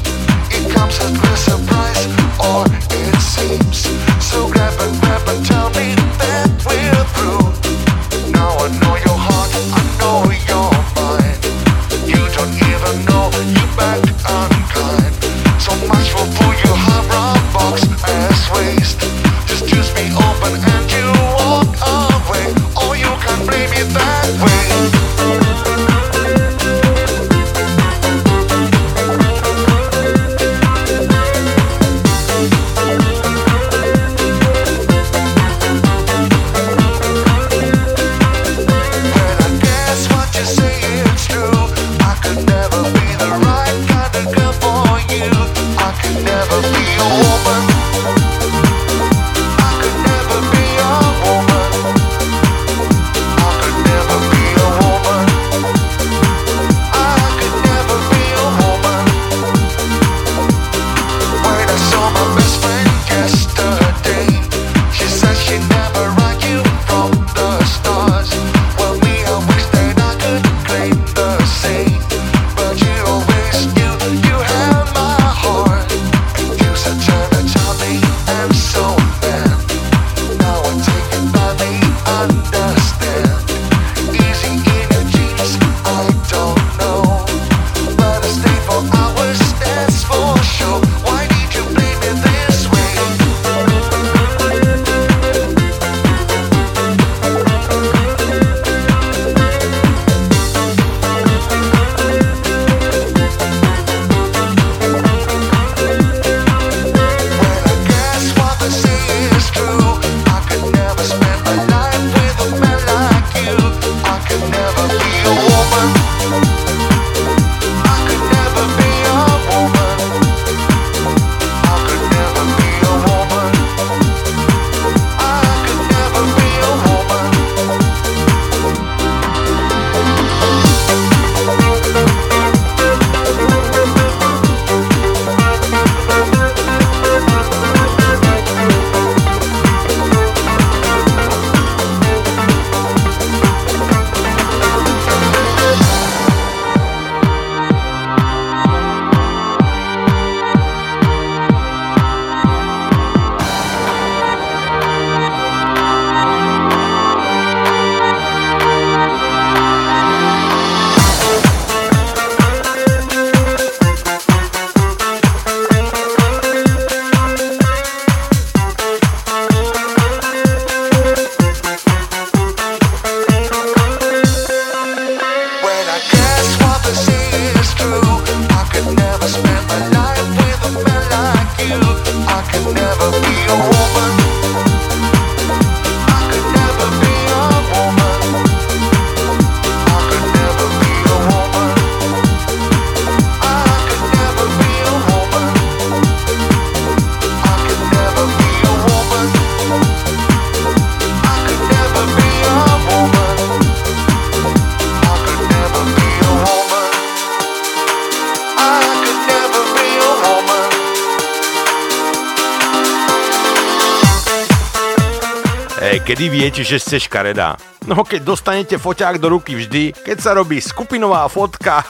Kedy 216.11 216.27
viete, 216.27 216.59
že 216.59 216.75
ste 216.75 216.99
škaredá? 216.99 217.55
No 217.88 218.03
keď 218.03 218.35
dostanete 218.35 218.75
foťák 218.75 219.15
do 219.15 219.31
ruky 219.31 219.55
vždy, 219.55 219.95
keď 219.95 220.17
sa 220.19 220.35
robí 220.35 220.59
skupinová 220.59 221.23
fotka. 221.31 221.79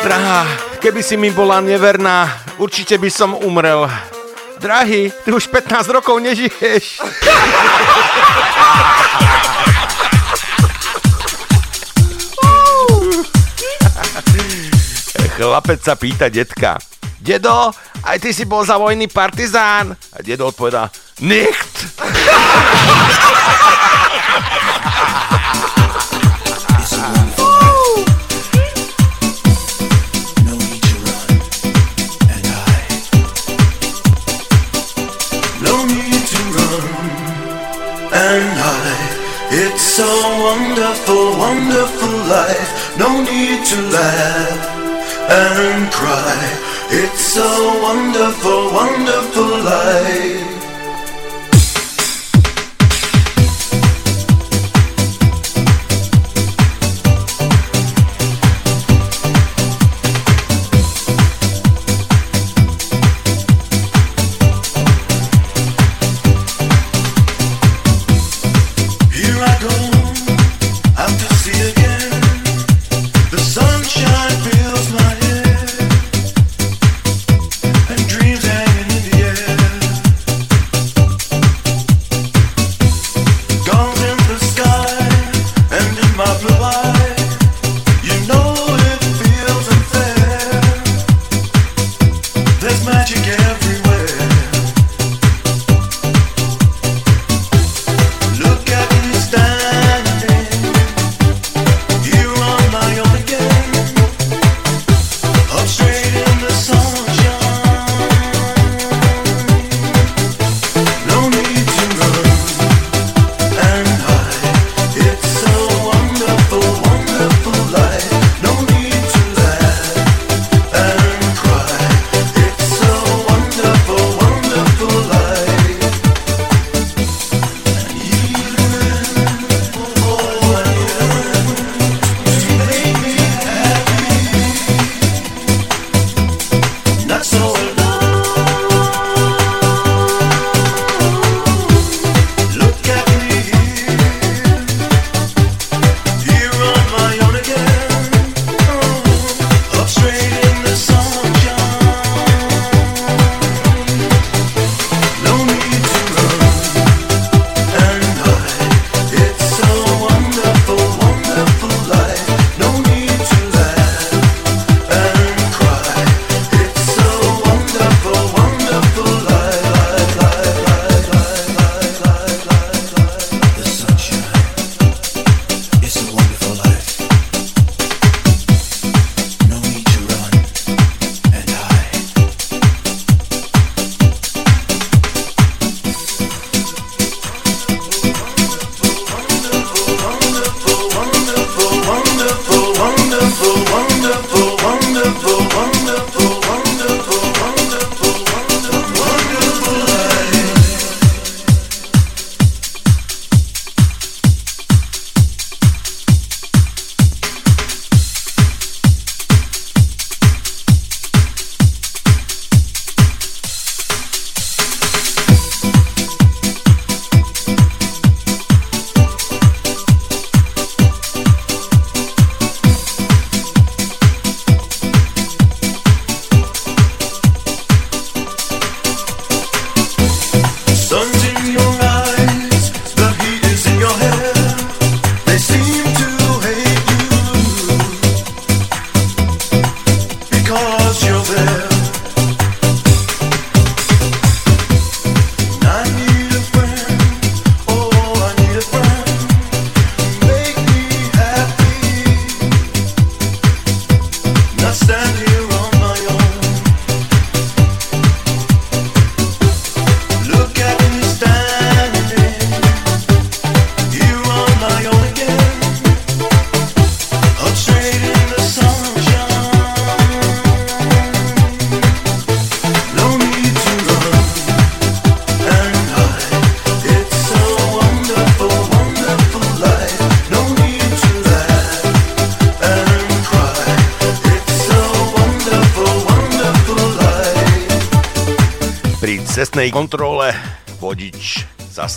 Drahá, 0.00 0.48
keby 0.80 1.04
si 1.04 1.20
mi 1.20 1.28
bola 1.28 1.60
neverná, 1.60 2.40
určite 2.56 2.96
by 2.96 3.12
som 3.12 3.36
umrel. 3.44 3.84
Drahý, 4.64 5.12
ty 5.12 5.28
už 5.28 5.52
15 5.52 5.92
rokov 5.92 6.24
nežiješ. 6.24 7.04
Chlapec 15.38 15.78
sa 15.78 15.94
pýta 15.94 16.26
detka. 16.26 16.82
Dedo, 17.22 17.70
aj 18.02 18.18
ty 18.18 18.34
si 18.34 18.42
bol 18.42 18.66
za 18.66 18.74
vojny 18.74 19.06
partizán? 19.06 19.94
A 19.94 20.18
dedo 20.18 20.50
odpovedá, 20.50 20.90
nicht. 21.22 21.54
No 35.62 35.86
it's 39.54 40.02
a 40.02 40.10
wonderful, 40.42 41.38
wonderful 41.38 42.14
life. 42.26 42.98
No 42.98 43.22
need 43.22 43.62
to 43.70 43.78
laugh. 43.94 44.77
and 45.28 45.92
cry. 45.92 46.40
It's 46.90 47.36
a 47.36 47.80
wonderful, 47.82 48.72
wonderful 48.72 49.62
life. 49.62 50.47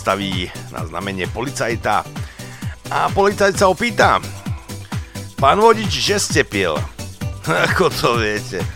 zastaví 0.02 0.50
na 0.74 0.82
znamenie 0.82 1.30
policajta 1.30 2.02
a 2.90 3.06
policajt 3.14 3.54
sa 3.54 3.70
opýta 3.70 4.18
Pán 5.38 5.62
vodič, 5.62 5.94
že 5.94 6.18
ste 6.18 6.42
pil? 6.42 6.74
Ako 7.70 7.86
to 7.86 8.18
viete? 8.18 8.66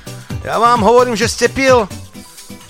Ja 0.46 0.62
vám 0.62 0.86
hovorím, 0.86 1.18
že 1.18 1.26
ste 1.26 1.50
pil? 1.50 1.90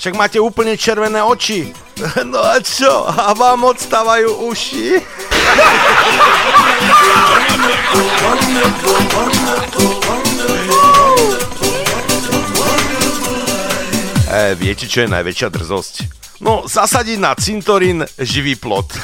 Však 0.00 0.16
máte 0.16 0.40
úplne 0.40 0.72
červené 0.72 1.20
oči. 1.20 1.68
No 2.24 2.40
a 2.40 2.56
čo? 2.64 3.04
A 3.04 3.36
vám 3.36 3.60
odstávajú 3.68 4.48
uši? 4.48 5.00
E, 14.26 14.52
viete, 14.58 14.84
čo 14.84 15.06
je 15.06 15.08
najväčšia 15.08 15.48
drzosť? 15.48 16.15
No, 16.46 16.62
zasadiť 16.62 17.18
na 17.18 17.34
cintorín 17.34 18.06
živý 18.22 18.54
plot. 18.54 18.94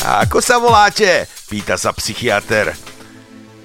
A 0.00 0.24
ako 0.24 0.40
sa 0.40 0.56
voláte? 0.56 1.28
Pýta 1.52 1.76
sa 1.76 1.92
psychiatr. 1.92 2.72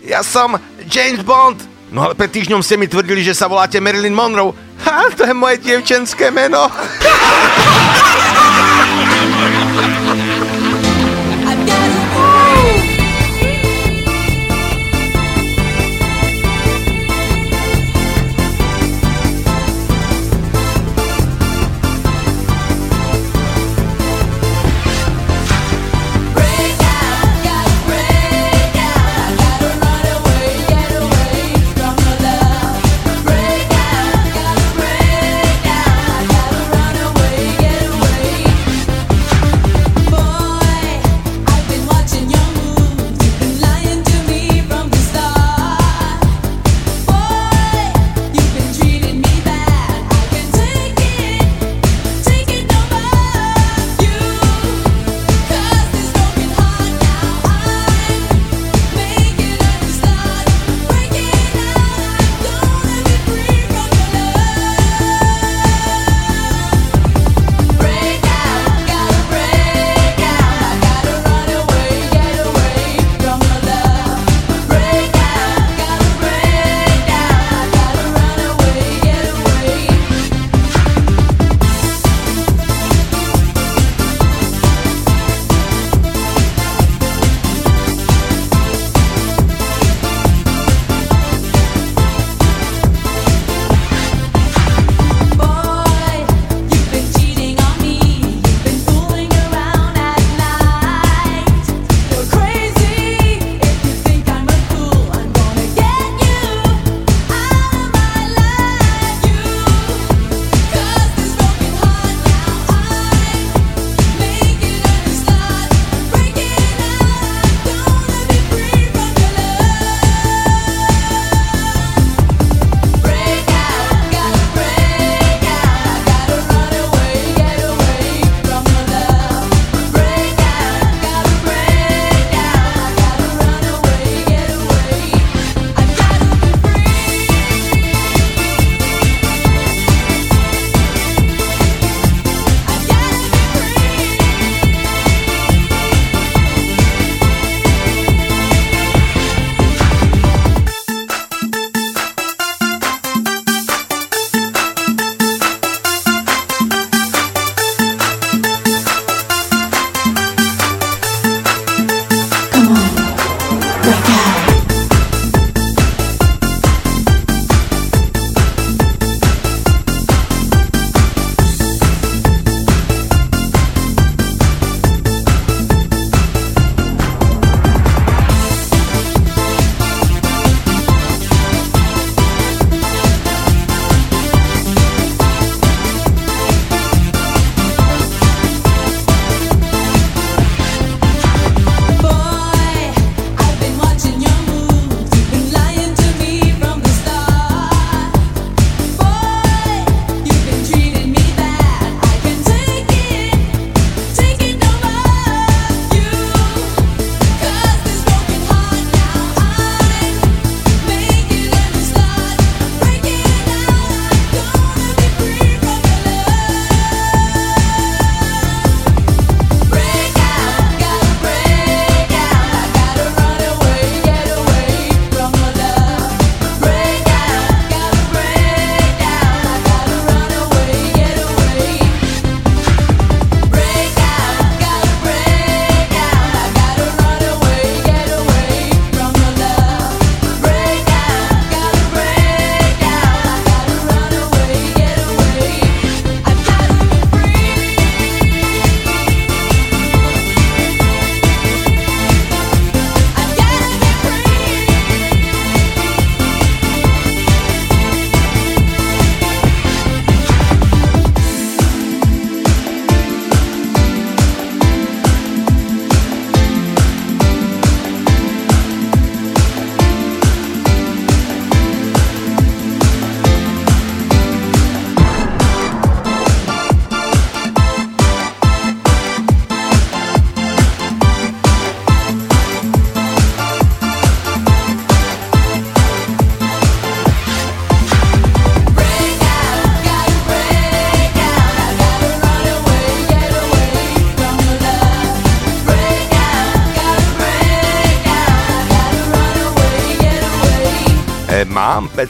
Ja 0.04 0.20
som 0.20 0.60
James 0.84 1.24
Bond. 1.24 1.64
No 1.96 2.12
ale 2.12 2.20
pred 2.20 2.28
týždňom 2.28 2.60
ste 2.60 2.76
mi 2.76 2.92
tvrdili, 2.92 3.24
že 3.24 3.40
sa 3.40 3.48
voláte 3.48 3.80
Marilyn 3.80 4.12
Monroe. 4.12 4.52
Ha, 4.84 5.16
to 5.16 5.24
je 5.24 5.32
moje 5.32 5.64
dievčenské 5.64 6.28
meno. 6.28 6.68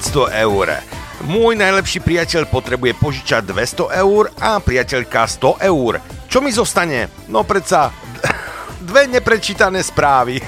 500 0.01 0.33
eur. 0.33 0.81
Môj 1.29 1.53
najlepší 1.53 2.01
priateľ 2.01 2.49
potrebuje 2.49 2.97
požičať 2.97 3.53
200 3.53 4.01
eur 4.01 4.33
a 4.41 4.57
priateľka 4.57 5.29
100 5.29 5.61
eur. 5.69 6.01
Čo 6.25 6.41
mi 6.41 6.49
zostane? 6.49 7.05
No 7.29 7.45
predsa 7.45 7.93
dve 8.89 9.05
neprečítané 9.05 9.85
správy. 9.85 10.41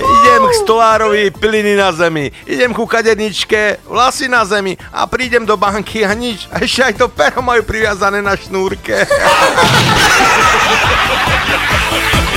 Idem 0.00 0.42
k 0.48 0.52
stolárovi, 0.64 1.28
piliny 1.36 1.76
na 1.76 1.92
zemi. 1.92 2.32
Idem 2.48 2.72
ku 2.72 2.88
kaderničke, 2.88 3.84
vlasy 3.84 4.32
na 4.32 4.48
zemi 4.48 4.72
a 4.88 5.04
prídem 5.04 5.44
do 5.44 5.60
banky 5.60 6.00
a 6.00 6.16
nič. 6.16 6.48
A 6.48 6.64
ešte 6.64 6.80
aj 6.80 6.94
to 6.96 7.12
pero 7.12 7.44
majú 7.44 7.60
priviazané 7.60 8.24
na 8.24 8.32
šnúrke. 8.32 9.04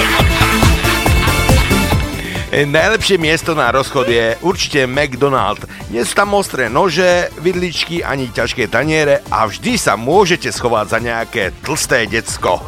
Najlepšie 2.53 3.17
miesto 3.17 3.57
na 3.57 3.73
rozchod 3.73 4.05
je 4.05 4.37
určite 4.45 4.85
McDonald. 4.85 5.65
Nie 5.89 6.05
sú 6.05 6.13
tam 6.13 6.37
ostré 6.37 6.69
nože, 6.69 7.33
vidličky 7.41 8.05
ani 8.05 8.29
ťažké 8.29 8.69
taniere 8.69 9.25
a 9.33 9.49
vždy 9.49 9.73
sa 9.73 9.97
môžete 9.97 10.53
schovať 10.53 10.85
za 10.85 10.99
nejaké 11.01 11.49
tlsté 11.65 12.05
decko. 12.05 12.61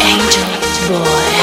Angel 0.00 0.48
boy. 0.88 1.35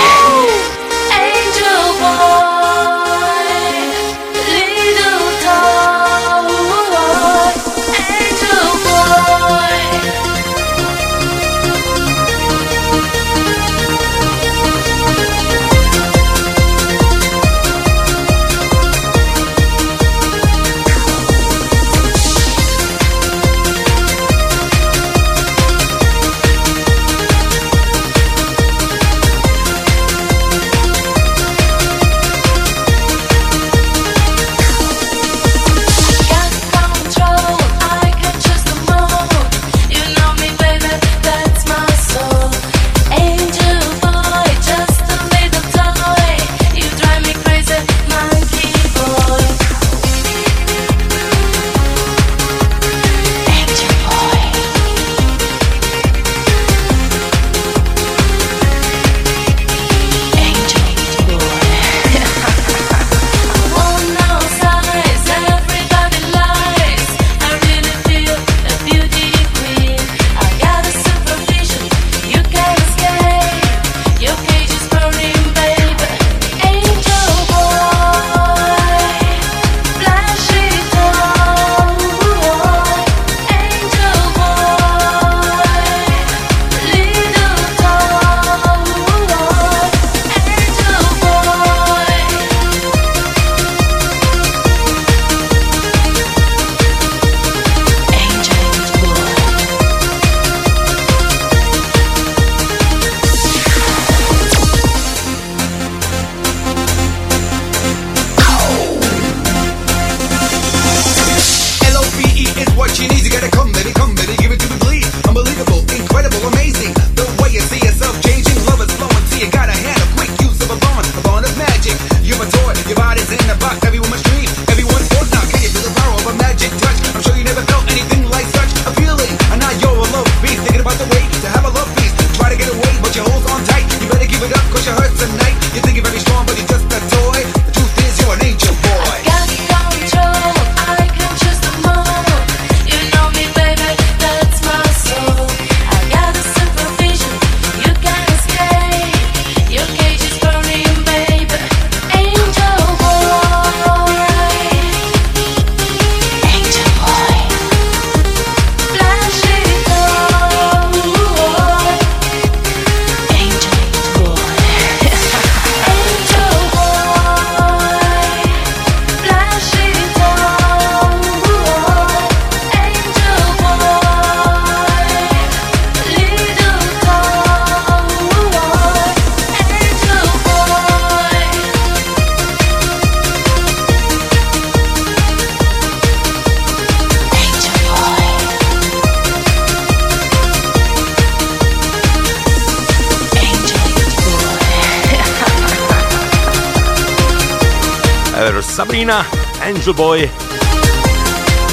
Sabrina, 198.73 199.21
Angel 199.61 199.93
Boy. 199.93 200.25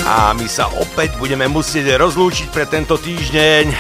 A 0.04 0.36
my 0.36 0.44
sa 0.44 0.68
opäť 0.68 1.16
budeme 1.16 1.48
musieť 1.48 1.96
rozlúčiť 1.96 2.52
pre 2.52 2.68
tento 2.68 3.00
týždeň. 3.00 3.72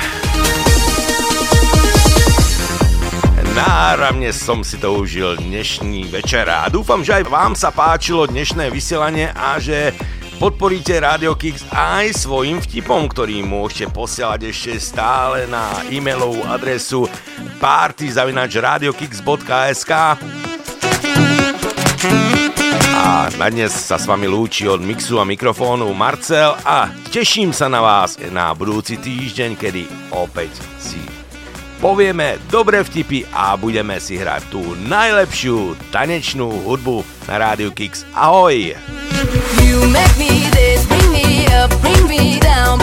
Náramne 3.52 4.32
som 4.32 4.64
si 4.64 4.80
to 4.80 5.04
užil 5.04 5.36
dnešný 5.36 6.08
večer 6.08 6.48
a 6.48 6.72
dúfam, 6.72 7.04
že 7.04 7.20
aj 7.20 7.28
vám 7.28 7.52
sa 7.52 7.68
páčilo 7.68 8.24
dnešné 8.24 8.72
vysielanie 8.72 9.28
a 9.36 9.60
že 9.60 9.92
podporíte 10.40 10.96
Radio 10.96 11.36
Kix 11.36 11.68
aj 11.76 12.24
svojim 12.24 12.64
vtipom, 12.64 13.04
ktorý 13.04 13.44
môžete 13.44 13.92
posielať 13.92 14.48
ešte 14.48 14.80
stále 14.80 15.44
na 15.44 15.84
e-mailovú 15.92 16.40
adresu 16.48 17.04
party.radiokix.sk 17.60 19.92
A 23.10 23.26
na 23.42 23.50
dnes 23.50 23.74
sa 23.74 23.98
s 23.98 24.06
vami 24.06 24.30
lúči 24.30 24.70
od 24.70 24.78
mixu 24.78 25.18
a 25.18 25.26
mikrofónu 25.26 25.90
Marcel 25.98 26.54
a 26.62 26.86
teším 27.10 27.50
sa 27.50 27.66
na 27.66 27.82
vás 27.82 28.14
na 28.30 28.54
budúci 28.54 29.02
týždeň, 29.02 29.58
kedy 29.58 29.82
opäť 30.14 30.54
si 30.78 31.02
povieme 31.82 32.38
dobré 32.54 32.86
vtipy 32.86 33.26
a 33.34 33.58
budeme 33.58 33.98
si 33.98 34.14
hrať 34.14 34.54
tú 34.54 34.62
najlepšiu 34.86 35.74
tanečnú 35.90 36.62
hudbu 36.62 37.02
na 37.26 37.50
Rádiu 37.50 37.74
Kix. 37.74 38.06
Ahoj! 38.14 38.78
You 39.58 39.90
make 39.90 40.14
me 40.14 40.46
this, 40.54 40.86
bring 40.86 41.10
me 41.10 41.50
up, 41.50 41.74
bring 41.82 42.06
me 42.06 42.38
down, 42.38 42.78